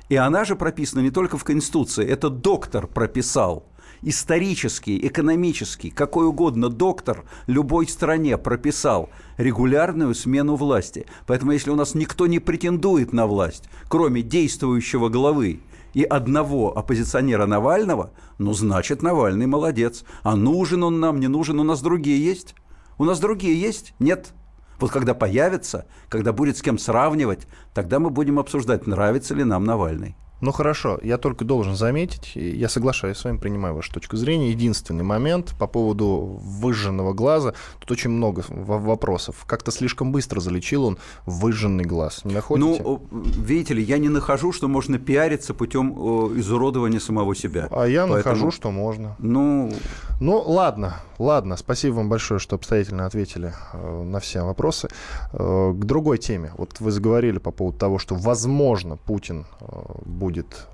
И 0.08 0.16
она 0.16 0.44
же 0.44 0.56
прописана 0.56 1.00
не 1.00 1.10
только 1.10 1.36
в 1.36 1.44
Конституции, 1.44 2.06
это 2.06 2.30
доктор 2.30 2.86
прописал– 2.86 3.66
исторический, 4.02 5.06
экономический, 5.06 5.90
какой 5.90 6.26
угодно 6.26 6.68
доктор 6.68 7.24
любой 7.46 7.86
стране 7.88 8.38
прописал 8.38 9.10
регулярную 9.36 10.14
смену 10.14 10.56
власти. 10.56 11.06
Поэтому 11.26 11.52
если 11.52 11.70
у 11.70 11.76
нас 11.76 11.94
никто 11.94 12.26
не 12.26 12.38
претендует 12.38 13.12
на 13.12 13.26
власть, 13.26 13.64
кроме 13.88 14.22
действующего 14.22 15.08
главы 15.08 15.60
и 15.94 16.04
одного 16.04 16.76
оппозиционера 16.76 17.46
Навального, 17.46 18.12
ну, 18.38 18.52
значит, 18.52 19.02
Навальный 19.02 19.46
молодец. 19.46 20.04
А 20.22 20.36
нужен 20.36 20.82
он 20.82 21.00
нам, 21.00 21.18
не 21.20 21.28
нужен, 21.28 21.58
у 21.60 21.64
нас 21.64 21.80
другие 21.80 22.22
есть? 22.22 22.54
У 22.98 23.04
нас 23.04 23.20
другие 23.20 23.58
есть? 23.58 23.94
Нет. 23.98 24.32
Вот 24.78 24.90
когда 24.90 25.14
появится, 25.14 25.86
когда 26.08 26.32
будет 26.32 26.56
с 26.56 26.62
кем 26.62 26.78
сравнивать, 26.78 27.46
тогда 27.74 27.98
мы 27.98 28.10
будем 28.10 28.38
обсуждать, 28.38 28.86
нравится 28.86 29.34
ли 29.34 29.44
нам 29.44 29.64
Навальный. 29.64 30.16
Ну 30.40 30.52
хорошо, 30.52 31.00
я 31.02 31.18
только 31.18 31.44
должен 31.44 31.74
заметить, 31.74 32.36
я 32.36 32.68
соглашаюсь 32.68 33.16
с 33.16 33.24
вами, 33.24 33.38
принимаю 33.38 33.74
вашу 33.74 33.92
точку 33.92 34.16
зрения. 34.16 34.50
Единственный 34.50 35.02
момент 35.02 35.54
по 35.58 35.66
поводу 35.66 36.38
выжженного 36.40 37.12
глаза, 37.12 37.54
тут 37.80 37.90
очень 37.90 38.10
много 38.10 38.44
вопросов. 38.48 39.44
Как-то 39.46 39.72
слишком 39.72 40.12
быстро 40.12 40.38
залечил 40.38 40.84
он 40.84 40.98
выжженный 41.26 41.84
глаз. 41.84 42.24
Не 42.24 42.34
находите? 42.34 42.80
Ну, 42.84 43.02
видите 43.10 43.74
ли, 43.74 43.82
я 43.82 43.98
не 43.98 44.08
нахожу, 44.08 44.52
что 44.52 44.68
можно 44.68 44.98
пиариться 45.00 45.54
путем 45.54 45.92
изуродования 46.38 47.00
самого 47.00 47.34
себя. 47.34 47.66
А 47.72 47.86
я 47.86 48.02
Поэтому... 48.02 48.16
нахожу, 48.16 48.52
что 48.52 48.70
можно. 48.70 49.16
Ну... 49.18 49.72
ну, 50.20 50.40
ладно, 50.40 50.98
ладно. 51.18 51.56
Спасибо 51.56 51.94
вам 51.94 52.08
большое, 52.08 52.40
что 52.40 52.56
обстоятельно 52.56 53.06
ответили 53.06 53.52
э, 53.72 54.02
на 54.02 54.20
все 54.20 54.42
вопросы. 54.42 54.88
Э, 55.32 55.72
к 55.74 55.84
другой 55.84 56.18
теме. 56.18 56.52
Вот 56.56 56.80
вы 56.80 56.90
заговорили 56.90 57.38
по 57.38 57.50
поводу 57.50 57.78
того, 57.78 57.98
что, 57.98 58.14
возможно, 58.14 58.96
Путин 58.96 59.46
э, 59.60 59.66
будет 60.04 60.28
будет 60.28 60.66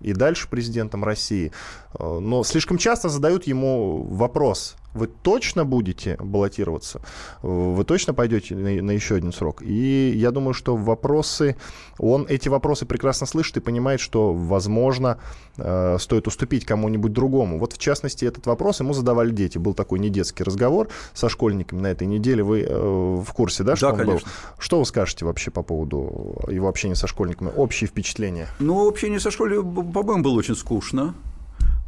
и 0.00 0.12
дальше 0.12 0.48
президентом 0.48 1.04
России. 1.04 1.52
Но 1.98 2.42
слишком 2.42 2.78
часто 2.78 3.08
задают 3.08 3.46
ему 3.46 4.02
вопрос, 4.02 4.74
вы 4.94 5.06
точно 5.06 5.64
будете 5.64 6.16
баллотироваться, 6.16 7.00
вы 7.42 7.84
точно 7.84 8.14
пойдете 8.14 8.54
на, 8.54 8.82
на 8.82 8.90
еще 8.90 9.16
один 9.16 9.32
срок. 9.32 9.62
И 9.62 10.12
я 10.14 10.30
думаю, 10.30 10.54
что 10.54 10.76
вопросы, 10.76 11.56
он 11.98 12.26
эти 12.28 12.48
вопросы 12.48 12.86
прекрасно 12.86 13.26
слышит 13.26 13.56
и 13.56 13.60
понимает, 13.60 14.00
что, 14.00 14.32
возможно, 14.32 15.18
э, 15.56 15.96
стоит 15.98 16.26
уступить 16.26 16.64
кому-нибудь 16.64 17.12
другому. 17.12 17.58
Вот, 17.58 17.72
в 17.72 17.78
частности, 17.78 18.24
этот 18.24 18.46
вопрос 18.46 18.80
ему 18.80 18.92
задавали 18.92 19.30
дети. 19.30 19.58
Был 19.58 19.74
такой 19.74 19.98
недетский 19.98 20.44
разговор 20.44 20.88
со 21.14 21.28
школьниками 21.28 21.80
на 21.80 21.88
этой 21.88 22.06
неделе. 22.06 22.42
Вы 22.42 22.62
э, 22.62 23.22
в 23.24 23.32
курсе, 23.32 23.62
да, 23.62 23.76
что 23.76 23.86
да, 23.86 23.92
он 23.92 23.98
конечно. 23.98 24.28
был? 24.28 24.34
Что 24.58 24.78
вы 24.78 24.86
скажете 24.86 25.24
вообще 25.24 25.50
по 25.50 25.62
поводу 25.62 26.36
его 26.48 26.68
общения 26.68 26.94
со 26.94 27.06
школьниками? 27.06 27.50
Общие 27.56 27.88
впечатления? 27.88 28.48
Ну, 28.58 28.88
общение 28.88 29.20
со 29.20 29.30
школьниками, 29.30 29.92
по-моему, 29.92 30.22
было 30.22 30.34
очень 30.34 30.56
скучно. 30.56 31.14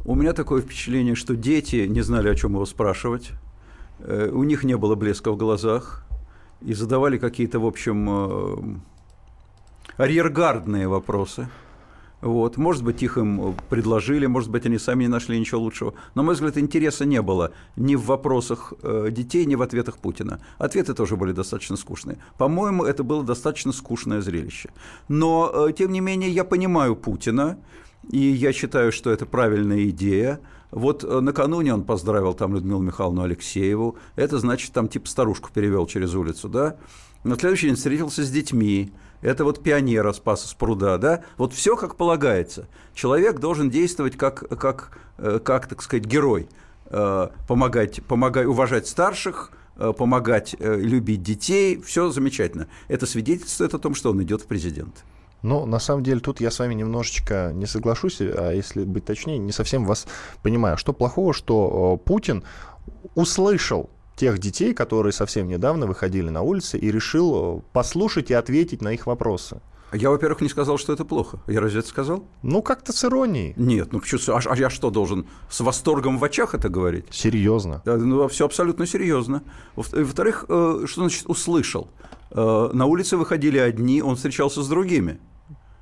У 0.07 0.13
меня 0.13 0.33
такое 0.33 0.61
впечатление, 0.61 1.15
что 1.15 1.35
дети 1.35 1.87
не 1.87 2.01
знали, 2.01 2.29
о 2.29 2.35
чем 2.35 2.53
его 2.53 2.65
спрашивать. 2.67 3.31
Э, 3.99 4.29
у 4.31 4.43
них 4.43 4.63
не 4.63 4.77
было 4.77 4.93
блеска 4.93 5.31
в 5.31 5.35
глазах. 5.35 6.05
И 6.61 6.75
задавали 6.75 7.17
какие-то, 7.17 7.59
в 7.59 7.65
общем, 7.65 8.07
э, 8.09 8.57
арьергардные 9.97 10.87
вопросы. 10.87 11.49
Вот. 12.21 12.57
Может 12.57 12.83
быть, 12.83 13.01
их 13.01 13.17
им 13.17 13.55
предложили, 13.67 14.27
может 14.27 14.51
быть, 14.51 14.67
они 14.67 14.77
сами 14.77 15.05
не 15.05 15.09
нашли 15.09 15.39
ничего 15.39 15.61
лучшего. 15.61 15.95
Но, 16.13 16.21
на 16.21 16.23
мой 16.27 16.35
взгляд, 16.35 16.59
интереса 16.59 17.05
не 17.05 17.23
было 17.23 17.51
ни 17.75 17.95
в 17.95 18.05
вопросах 18.05 18.73
э, 18.83 19.07
детей, 19.09 19.43
ни 19.45 19.55
в 19.55 19.63
ответах 19.63 19.97
Путина. 19.97 20.39
Ответы 20.59 20.93
тоже 20.93 21.17
были 21.17 21.31
достаточно 21.31 21.77
скучные. 21.77 22.19
По-моему, 22.37 22.83
это 22.83 23.03
было 23.03 23.23
достаточно 23.23 23.71
скучное 23.71 24.21
зрелище. 24.21 24.69
Но, 25.07 25.71
тем 25.71 25.91
не 25.91 25.99
менее, 25.99 26.29
я 26.29 26.43
понимаю 26.43 26.95
Путина, 26.95 27.57
и 28.11 28.17
я 28.17 28.53
считаю, 28.53 28.91
что 28.91 29.11
это 29.11 29.25
правильная 29.25 29.85
идея. 29.89 30.39
Вот 30.71 31.03
э, 31.03 31.19
накануне 31.19 31.73
он 31.73 31.83
поздравил 31.83 32.33
там 32.33 32.53
Людмилу 32.53 32.81
Михайловну 32.81 33.23
Алексееву. 33.23 33.97
Это 34.15 34.39
значит, 34.39 34.73
там 34.73 34.87
типа 34.87 35.07
старушку 35.07 35.49
перевел 35.53 35.87
через 35.87 36.13
улицу, 36.15 36.49
да? 36.49 36.75
На 37.23 37.37
следующий 37.37 37.67
день 37.67 37.75
встретился 37.75 38.23
с 38.23 38.29
детьми. 38.29 38.91
Это 39.21 39.43
вот 39.43 39.63
пионера 39.63 40.11
спас 40.13 40.45
из 40.45 40.53
пруда, 40.53 40.97
да? 40.97 41.23
Вот 41.37 41.53
все 41.53 41.75
как 41.75 41.95
полагается. 41.95 42.67
Человек 42.93 43.39
должен 43.39 43.69
действовать 43.69 44.17
как, 44.17 44.47
как, 44.59 44.97
э, 45.17 45.39
как 45.43 45.67
так 45.67 45.81
сказать, 45.81 46.05
герой. 46.05 46.47
Э, 46.87 47.29
помогать, 47.47 48.03
помогать, 48.03 48.45
уважать 48.45 48.87
старших, 48.87 49.51
помогать 49.97 50.55
любить 50.59 51.21
детей. 51.21 51.81
Все 51.81 52.09
замечательно. 52.09 52.67
Это 52.87 53.05
свидетельствует 53.05 53.73
о 53.73 53.79
том, 53.79 53.93
что 53.93 54.11
он 54.11 54.23
идет 54.23 54.41
в 54.41 54.45
президент. 54.45 55.03
Ну, 55.45 55.67
на 55.67 55.77
самом 55.77 56.01
деле, 56.01 56.19
тут 56.21 56.41
я 56.41 56.49
с 56.49 56.57
вами 56.57 56.73
немножечко 56.73 57.51
не 57.53 57.67
соглашусь, 57.67 58.17
а 58.19 58.51
если 58.51 58.83
быть 58.83 59.05
точнее, 59.05 59.37
не 59.37 59.51
совсем 59.51 59.85
вас 59.85 60.07
понимаю. 60.41 60.75
Что 60.75 60.91
плохого, 60.91 61.33
что 61.33 62.01
Путин 62.03 62.43
услышал 63.13 63.91
тех 64.15 64.39
детей, 64.39 64.73
которые 64.73 65.13
совсем 65.13 65.47
недавно 65.47 65.85
выходили 65.85 66.29
на 66.29 66.41
улицы, 66.41 66.79
и 66.79 66.91
решил 66.91 67.63
послушать 67.73 68.31
и 68.31 68.33
ответить 68.33 68.81
на 68.81 68.91
их 68.93 69.05
вопросы. 69.05 69.61
Я, 69.93 70.09
во-первых, 70.09 70.41
не 70.41 70.49
сказал, 70.49 70.79
что 70.79 70.93
это 70.93 71.05
плохо. 71.05 71.39
Я 71.45 71.61
разве 71.61 71.81
это 71.81 71.89
сказал? 71.89 72.23
Ну, 72.41 72.63
как-то 72.63 72.91
с 72.91 73.05
иронией. 73.05 73.53
Нет, 73.55 73.93
ну 73.93 73.99
почему? 73.99 74.19
А, 74.35 74.41
а 74.43 74.57
я 74.57 74.71
что 74.71 74.89
должен 74.89 75.27
с 75.51 75.59
восторгом 75.59 76.17
в 76.17 76.23
очах 76.23 76.55
это 76.55 76.69
говорить? 76.69 77.05
Серьезно. 77.11 77.83
Да, 77.85 77.97
ну, 77.97 78.27
все 78.29 78.45
абсолютно 78.45 78.87
серьезно. 78.87 79.43
Во-вторых, 79.75 80.45
э, 80.49 80.85
что 80.87 81.01
значит 81.01 81.27
услышал? 81.27 81.87
Э, 82.31 82.71
на 82.73 82.87
улице 82.87 83.15
выходили 83.15 83.59
одни, 83.59 84.01
он 84.01 84.15
встречался 84.15 84.63
с 84.63 84.67
другими. 84.67 85.19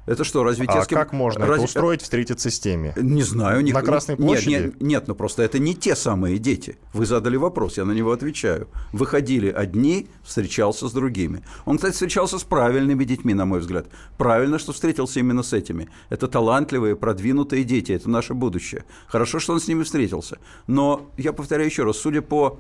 Это 0.06 0.26
что, 0.26 0.44
разве 0.44 0.66
а 0.68 0.86
те, 0.86 0.96
как 0.96 1.14
можно 1.14 1.46
разве... 1.46 1.56
это 1.56 1.64
устроить, 1.64 2.02
встретиться 2.02 2.50
с 2.50 2.60
теми? 2.60 2.94
Не 2.98 3.24
знаю. 3.24 3.64
Не... 3.64 3.72
На 3.72 3.82
Красной 3.82 4.18
площади? 4.18 4.50
Нет, 4.50 4.64
нет, 4.64 4.82
нет, 4.82 5.08
ну 5.08 5.16
просто 5.16 5.44
это 5.44 5.60
не 5.60 5.76
те 5.76 5.96
самые 5.96 6.40
дети. 6.40 6.78
Вы 6.92 7.06
задали 7.06 7.38
вопрос, 7.38 7.78
я 7.78 7.86
на 7.86 7.94
него 7.94 8.12
отвечаю. 8.12 8.68
Выходили 8.92 9.50
одни, 9.50 10.10
встречался 10.24 10.90
с 10.90 10.92
другими. 10.92 11.44
Он, 11.66 11.78
кстати, 11.78 11.94
встречался 11.94 12.38
с 12.38 12.44
правильными 12.44 13.06
детьми, 13.06 13.34
на 13.34 13.46
мой 13.46 13.60
взгляд. 13.60 13.88
Правильно, 14.18 14.60
что 14.60 14.74
встретился 14.74 15.20
именно 15.20 15.42
с 15.42 15.54
этими. 15.54 15.90
Это 16.10 16.28
талантливые, 16.28 16.98
продвинутые 16.98 17.64
дети, 17.64 17.94
это 17.94 18.10
наше 18.10 18.34
будущее. 18.34 18.84
Хорошо, 19.08 19.40
что 19.40 19.54
он 19.54 19.62
с 19.62 19.68
ними 19.68 19.84
встретился. 19.84 20.40
Но, 20.68 21.10
я 21.18 21.32
повторяю 21.32 21.70
еще 21.70 21.84
раз, 21.84 21.98
судя 21.98 22.22
по 22.22 22.60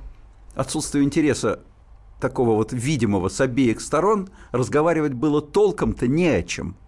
отсутствию 0.55 1.03
интереса 1.03 1.59
такого 2.21 2.55
вот 2.55 2.71
видимого 2.71 3.27
с 3.27 3.41
обеих 3.41 3.81
сторон, 3.81 4.29
разговаривать 4.53 5.13
было 5.13 5.41
толком-то 5.41 6.07
не 6.07 6.27
о 6.27 6.41
чем– 6.41 6.77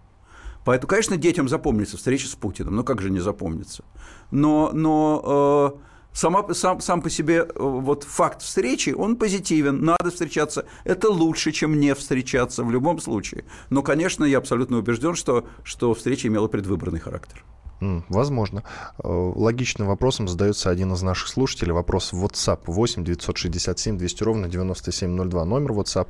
Поэтому, 0.66 0.88
конечно, 0.88 1.16
детям 1.16 1.48
запомнится 1.48 1.96
встреча 1.96 2.26
с 2.26 2.34
Путиным, 2.34 2.74
ну 2.74 2.82
как 2.82 3.00
же 3.00 3.08
не 3.08 3.20
запомнится. 3.20 3.84
Но, 4.32 4.72
но 4.72 5.72
э, 5.72 5.78
сама, 6.12 6.52
сам, 6.54 6.80
сам 6.80 7.02
по 7.02 7.08
себе 7.08 7.36
э, 7.36 7.52
вот 7.54 8.02
факт 8.02 8.42
встречи, 8.42 8.90
он 8.90 9.14
позитивен, 9.14 9.84
надо 9.84 10.10
встречаться, 10.10 10.66
это 10.82 11.08
лучше, 11.08 11.52
чем 11.52 11.78
не 11.78 11.94
встречаться 11.94 12.64
в 12.64 12.72
любом 12.72 12.98
случае. 12.98 13.44
Но, 13.70 13.82
конечно, 13.82 14.24
я 14.24 14.38
абсолютно 14.38 14.78
убежден, 14.78 15.14
что, 15.14 15.46
что 15.62 15.94
встреча 15.94 16.26
имела 16.26 16.48
предвыборный 16.48 16.98
характер. 16.98 17.44
Возможно. 17.80 18.62
Э, 18.98 19.32
логичным 19.34 19.88
вопросом 19.88 20.28
задается 20.28 20.70
один 20.70 20.92
из 20.92 21.02
наших 21.02 21.28
слушателей. 21.28 21.72
Вопрос 21.72 22.12
в 22.12 22.24
WhatsApp 22.24 22.60
8 22.66 23.04
967 23.04 23.98
200 23.98 24.22
ровно 24.22 24.48
9702. 24.48 25.44
Номер 25.44 25.72
WhatsApp. 25.72 26.08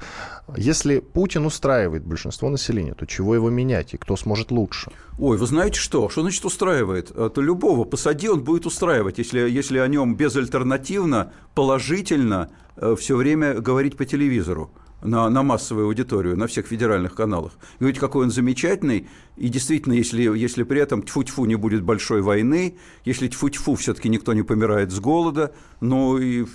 Если 0.56 1.00
Путин 1.00 1.44
устраивает 1.44 2.04
большинство 2.04 2.48
населения, 2.50 2.94
то 2.94 3.06
чего 3.06 3.34
его 3.34 3.50
менять 3.50 3.94
и 3.94 3.96
кто 3.96 4.16
сможет 4.16 4.50
лучше? 4.50 4.92
Ой, 5.18 5.36
вы 5.36 5.46
знаете 5.46 5.80
что? 5.80 6.08
Что 6.08 6.22
значит 6.22 6.44
устраивает? 6.44 7.10
Это 7.10 7.40
любого 7.40 7.84
посади, 7.84 8.28
он 8.28 8.44
будет 8.44 8.66
устраивать, 8.66 9.18
если, 9.18 9.40
если 9.40 9.78
о 9.78 9.88
нем 9.88 10.14
безальтернативно, 10.14 11.32
положительно 11.54 12.50
э, 12.76 12.94
все 12.98 13.16
время 13.16 13.54
говорить 13.54 13.96
по 13.96 14.04
телевизору 14.04 14.70
на, 15.02 15.28
на 15.28 15.42
массовую 15.42 15.86
аудиторию, 15.86 16.36
на 16.36 16.46
всех 16.46 16.66
федеральных 16.66 17.14
каналах. 17.14 17.52
И 17.76 17.80
говорить, 17.80 17.98
какой 17.98 18.24
он 18.24 18.30
замечательный, 18.30 19.08
и 19.36 19.48
действительно, 19.48 19.92
если, 19.92 20.22
если 20.36 20.62
при 20.62 20.80
этом 20.80 21.02
тьфу-тьфу 21.02 21.44
не 21.44 21.54
будет 21.54 21.82
большой 21.82 22.22
войны, 22.22 22.76
если 23.04 23.28
тьфу-тьфу 23.28 23.74
все-таки 23.74 24.08
никто 24.08 24.32
не 24.32 24.42
помирает 24.42 24.90
с 24.90 25.00
голода, 25.00 25.54
ну 25.80 26.18
и 26.18 26.46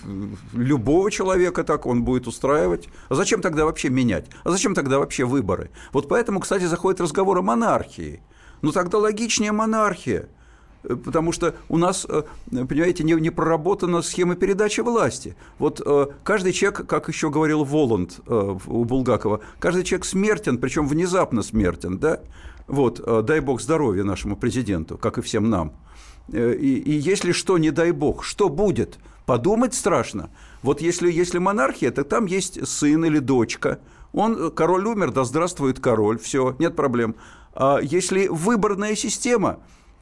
любого 0.53 1.11
человека 1.11 1.63
так 1.63 1.85
он 1.85 2.03
будет 2.03 2.27
устраивать. 2.27 2.89
А 3.09 3.15
зачем 3.15 3.41
тогда 3.41 3.65
вообще 3.65 3.89
менять? 3.89 4.29
А 4.43 4.51
зачем 4.51 4.73
тогда 4.73 4.99
вообще 4.99 5.25
выборы? 5.25 5.69
Вот 5.93 6.07
поэтому, 6.09 6.39
кстати, 6.39 6.65
заходит 6.65 7.01
разговор 7.01 7.37
о 7.37 7.41
монархии. 7.41 8.21
Ну 8.61 8.71
тогда 8.71 8.97
логичнее 8.97 9.51
монархия– 9.51 10.29
потому 10.83 11.31
что 11.31 11.55
у 11.69 11.77
нас, 11.77 12.05
э, 12.07 12.23
понимаете, 12.51 13.03
не, 13.03 13.13
не 13.13 13.29
проработана 13.29 14.01
схема 14.01 14.35
передачи 14.35 14.81
власти. 14.81 15.35
Вот 15.59 15.81
э, 15.85 16.07
каждый 16.23 16.53
человек, 16.53 16.87
как 16.87 17.07
еще 17.07 17.29
говорил 17.29 17.63
Воланд 17.63 18.19
у 18.27 18.85
Булгакова, 18.85 19.41
каждый 19.59 19.83
человек 19.83 20.05
смертен, 20.05 20.57
причем 20.57 20.87
внезапно 20.87 21.43
смертен, 21.43 21.97
да? 21.97 22.21
Вот, 22.67 23.25
дай 23.25 23.41
бог 23.41 23.61
здоровья 23.61 24.03
нашему 24.03 24.37
президенту, 24.37 24.97
как 24.97 25.17
и 25.17 25.21
всем 25.21 25.49
нам. 25.49 25.73
И, 26.29 26.37
и 26.37 26.93
если 26.93 27.33
что, 27.33 27.57
не 27.57 27.71
дай 27.71 27.91
бог, 27.91 28.23
что 28.23 28.47
будет? 28.47 28.97
Подумать 29.25 29.73
страшно. 29.73 30.29
Вот 30.61 30.81
если, 30.81 31.11
если 31.11 31.37
монархия, 31.37 31.91
то 31.91 32.03
там 32.03 32.25
есть 32.25 32.65
сын 32.67 33.03
или 33.05 33.19
дочка. 33.19 33.79
Он, 34.13 34.51
король 34.51 34.85
умер, 34.85 35.11
да 35.11 35.23
здравствует 35.23 35.79
король, 35.79 36.19
все, 36.19 36.55
нет 36.59 36.75
проблем. 36.75 37.15
А 37.53 37.79
если 37.81 38.27
выборная 38.27 38.95
система, 38.95 39.59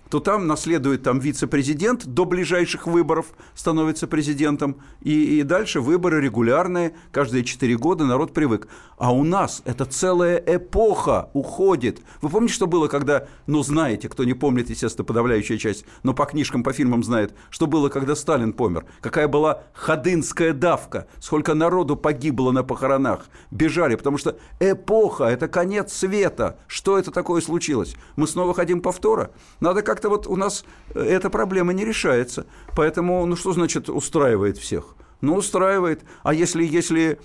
то 0.09 0.19
там 0.19 0.47
наследует 0.47 1.03
там 1.03 1.19
вице-президент 1.19 2.05
до 2.05 2.25
ближайших 2.25 2.87
выборов, 2.87 3.27
становится 3.53 4.07
президентом, 4.07 4.77
и, 5.01 5.39
и 5.39 5.43
дальше 5.43 5.81
выборы 5.81 6.21
регулярные, 6.21 6.95
каждые 7.11 7.43
4 7.43 7.77
года 7.77 8.05
народ 8.05 8.33
привык. 8.33 8.67
А 8.97 9.13
у 9.13 9.23
нас 9.23 9.61
это 9.65 9.85
целая 9.85 10.37
эпоха 10.45 11.29
уходит. 11.33 12.01
Вы 12.21 12.29
помните, 12.29 12.53
что 12.53 12.67
было, 12.67 12.87
когда, 12.87 13.27
ну, 13.47 13.61
знаете, 13.63 14.09
кто 14.09 14.23
не 14.23 14.33
помнит, 14.33 14.69
естественно, 14.69 15.05
подавляющая 15.05 15.57
часть, 15.57 15.85
но 16.03 16.13
по 16.13 16.25
книжкам, 16.25 16.63
по 16.63 16.73
фильмам 16.73 17.03
знает, 17.03 17.33
что 17.49 17.67
было, 17.67 17.89
когда 17.89 18.15
Сталин 18.15 18.53
помер, 18.53 18.85
какая 19.01 19.27
была 19.27 19.63
ходынская 19.73 20.53
давка, 20.53 21.07
сколько 21.19 21.53
народу 21.53 21.95
погибло 21.95 22.51
на 22.51 22.63
похоронах, 22.63 23.27
бежали, 23.51 23.95
потому 23.95 24.17
что 24.17 24.37
эпоха– 24.59 25.23
это 25.25 25.47
конец 25.47 25.93
света. 25.93 26.59
Что 26.67 26.97
это 26.97 27.11
такое 27.11 27.41
случилось? 27.41 27.95
Мы 28.15 28.27
снова 28.27 28.53
хотим 28.53 28.81
повтора? 28.81 29.31
Надо 29.59 29.81
как 29.81 29.98
как-то 29.99 30.09
вот 30.09 30.27
у 30.27 30.37
нас 30.37 30.63
э, 30.95 31.01
эта 31.01 31.29
проблема 31.29 31.73
не 31.73 31.83
решается. 31.83 32.45
Поэтому, 32.75 33.25
ну 33.25 33.35
что 33.35 33.51
значит 33.51 33.89
устраивает 33.89 34.57
всех? 34.57 34.95
Ну, 35.21 35.35
устраивает. 35.35 36.05
А 36.23 36.33
если, 36.33 36.63
если 36.63 37.19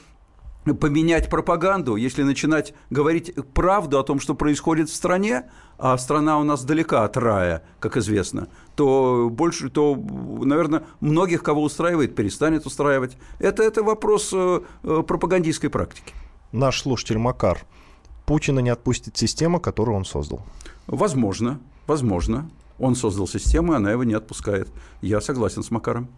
поменять 0.65 1.31
пропаганду, 1.31 1.95
если 1.95 2.25
начинать 2.25 2.75
говорить 2.91 3.33
правду 3.55 3.99
о 3.99 4.03
том, 4.03 4.19
что 4.19 4.35
происходит 4.35 4.89
в 4.89 4.95
стране, 4.95 5.45
а 5.79 5.97
страна 5.99 6.41
у 6.41 6.43
нас 6.43 6.65
далека 6.65 7.05
от 7.05 7.17
рая, 7.17 7.63
как 7.79 7.97
известно, 7.97 8.49
то 8.75 9.29
больше, 9.31 9.69
то, 9.69 9.95
наверное, 9.95 10.83
многих, 11.01 11.45
кого 11.45 11.63
устраивает, 11.63 12.17
перестанет 12.17 12.67
устраивать. 12.67 13.17
Это, 13.39 13.63
это 13.63 13.85
вопрос 13.85 14.31
э, 14.33 14.61
э, 14.83 15.03
пропагандистской 15.07 15.71
практики. 15.71 16.13
Наш 16.51 16.83
слушатель 16.83 17.19
Макар. 17.19 17.65
Путина 18.27 18.59
не 18.59 18.71
отпустит 18.71 19.17
система, 19.17 19.61
которую 19.61 19.97
он 19.97 20.05
создал. 20.05 20.41
Возможно, 20.89 21.61
возможно. 21.87 22.49
Он 22.79 22.97
создал 22.97 23.29
систему, 23.29 23.73
и 23.73 23.77
она 23.77 23.93
его 23.93 24.05
не 24.05 24.15
отпускает. 24.15 24.69
Я 25.01 25.21
согласен 25.21 25.63
с 25.63 25.71
Макаром. 25.71 26.09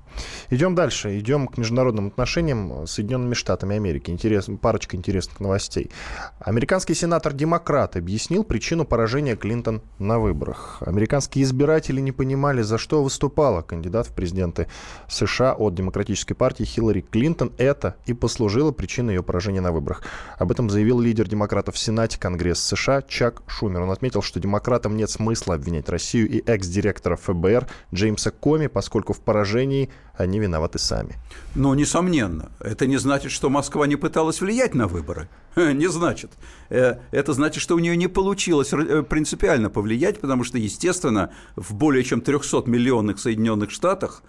Идем 0.49 0.75
дальше. 0.75 1.19
Идем 1.19 1.49
к 1.49 1.59
международным 1.59 2.07
отношениям 2.07 2.87
с 2.87 2.93
Соединенными 2.93 3.35
Штатами 3.35 3.77
Америки. 3.77 4.11
Интерес, 4.11 4.49
парочка 4.61 4.97
интересных 4.97 5.41
новостей. 5.41 5.91
Американский 6.39 6.95
сенатор-демократ 6.95 7.97
объяснил 7.97 8.43
причину 8.43 8.87
поражения 8.87 9.37
Клинтон 9.37 9.83
на 9.99 10.19
выборах. 10.19 10.79
Американские 10.81 11.45
избиратели 11.45 12.01
не 12.01 12.13
понимали, 12.13 12.63
за 12.63 12.79
что 12.79 13.03
выступала 13.03 13.61
кандидат 13.61 14.07
в 14.07 14.15
президенты 14.15 14.69
США 15.09 15.53
от 15.53 15.75
Демократической 15.75 16.35
партии 16.35 16.65
Хиллари 16.65 17.03
Клинтон. 17.03 17.53
Это 17.59 17.97
и 18.07 18.15
послужило 18.15 18.73
причиной 18.73 19.15
ее 19.15 19.23
поражения 19.23 19.61
на 19.61 19.73
выборах. 19.73 20.03
Об 20.39 20.51
этом 20.53 20.71
заявил 20.71 21.01
лидер 21.01 21.29
демократов 21.29 21.75
в 21.75 21.79
Сенате 21.79 22.19
Конгресса 22.19 22.77
США 22.77 23.03
Чак 23.03 23.43
Шумер. 23.47 23.83
Он 23.83 23.91
отметил, 23.91 24.23
что 24.23 24.41
демократам 24.41 24.97
нет 24.97 25.11
смысла 25.11 25.55
обвинять 25.55 25.89
Россию 25.89 26.31
и 26.31 26.46
экс-директора 26.47 27.17
ФБР 27.17 27.67
Джеймса 27.95 28.31
Коми, 28.31 28.67
поскольку 28.67 29.13
в 29.13 29.21
поражении 29.21 29.91
они 30.15 30.39
виноваты 30.39 30.79
сами. 30.79 31.17
Ну, 31.55 31.75
несомненно. 31.75 32.51
Это 32.61 32.87
не 32.87 32.97
значит, 32.97 33.33
что 33.33 33.51
Москва 33.51 33.87
не 33.87 33.97
пыталась 33.97 34.41
влиять 34.41 34.75
на 34.75 34.87
выборы. 34.87 35.29
Не 35.57 35.89
значит. 35.89 36.33
Э, 36.69 36.97
это 37.11 37.33
значит, 37.33 37.63
что 37.63 37.75
у 37.75 37.79
нее 37.79 37.97
не 37.97 38.09
получилось 38.09 38.73
э, 38.73 39.03
принципиально 39.03 39.71
повлиять, 39.71 40.21
потому 40.21 40.45
что, 40.45 40.59
естественно, 40.59 41.31
в 41.57 41.75
более 41.75 42.05
чем 42.05 42.21
300 42.21 42.65
миллионных 42.67 43.19
Соединенных 43.19 43.71
Штатах 43.71 44.23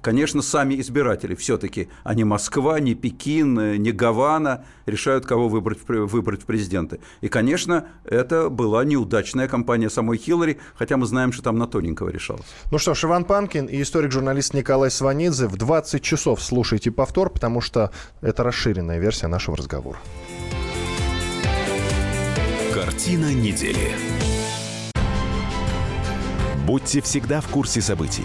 Конечно, 0.00 0.42
сами 0.42 0.80
избиратели 0.80 1.34
все-таки, 1.34 1.88
а 2.02 2.14
не 2.14 2.24
Москва, 2.24 2.80
не 2.80 2.94
Пекин, 2.94 3.80
не 3.82 3.92
Гавана 3.92 4.64
решают, 4.86 5.26
кого 5.26 5.48
выбрать, 5.48 5.78
выбрать 5.86 6.42
в 6.42 6.46
президенты. 6.46 7.00
И, 7.20 7.28
конечно, 7.28 7.86
это 8.04 8.48
была 8.48 8.84
неудачная 8.84 9.48
кампания 9.48 9.90
самой 9.90 10.18
Хиллари, 10.18 10.58
хотя 10.74 10.96
мы 10.96 11.06
знаем, 11.06 11.32
что 11.32 11.42
там 11.42 11.58
на 11.58 11.66
тоненького 11.66 12.08
решалось. 12.08 12.46
Ну 12.70 12.78
что 12.78 12.94
ж, 12.94 13.04
Иван 13.04 13.24
Панкин 13.24 13.66
и 13.66 13.82
историк-журналист 13.82 14.54
Николай 14.54 14.90
Сванидзе 14.90 15.46
в 15.46 15.56
20 15.56 16.02
часов 16.02 16.42
слушайте 16.42 16.90
повтор, 16.90 17.30
потому 17.30 17.60
что 17.60 17.90
это 18.20 18.42
расширенная 18.42 18.98
версия 18.98 19.26
нашего 19.26 19.56
разговора. 19.56 19.98
Картина 22.72 23.34
недели. 23.34 23.92
Будьте 26.66 27.02
всегда 27.02 27.40
в 27.40 27.48
курсе 27.48 27.80
событий. 27.80 28.24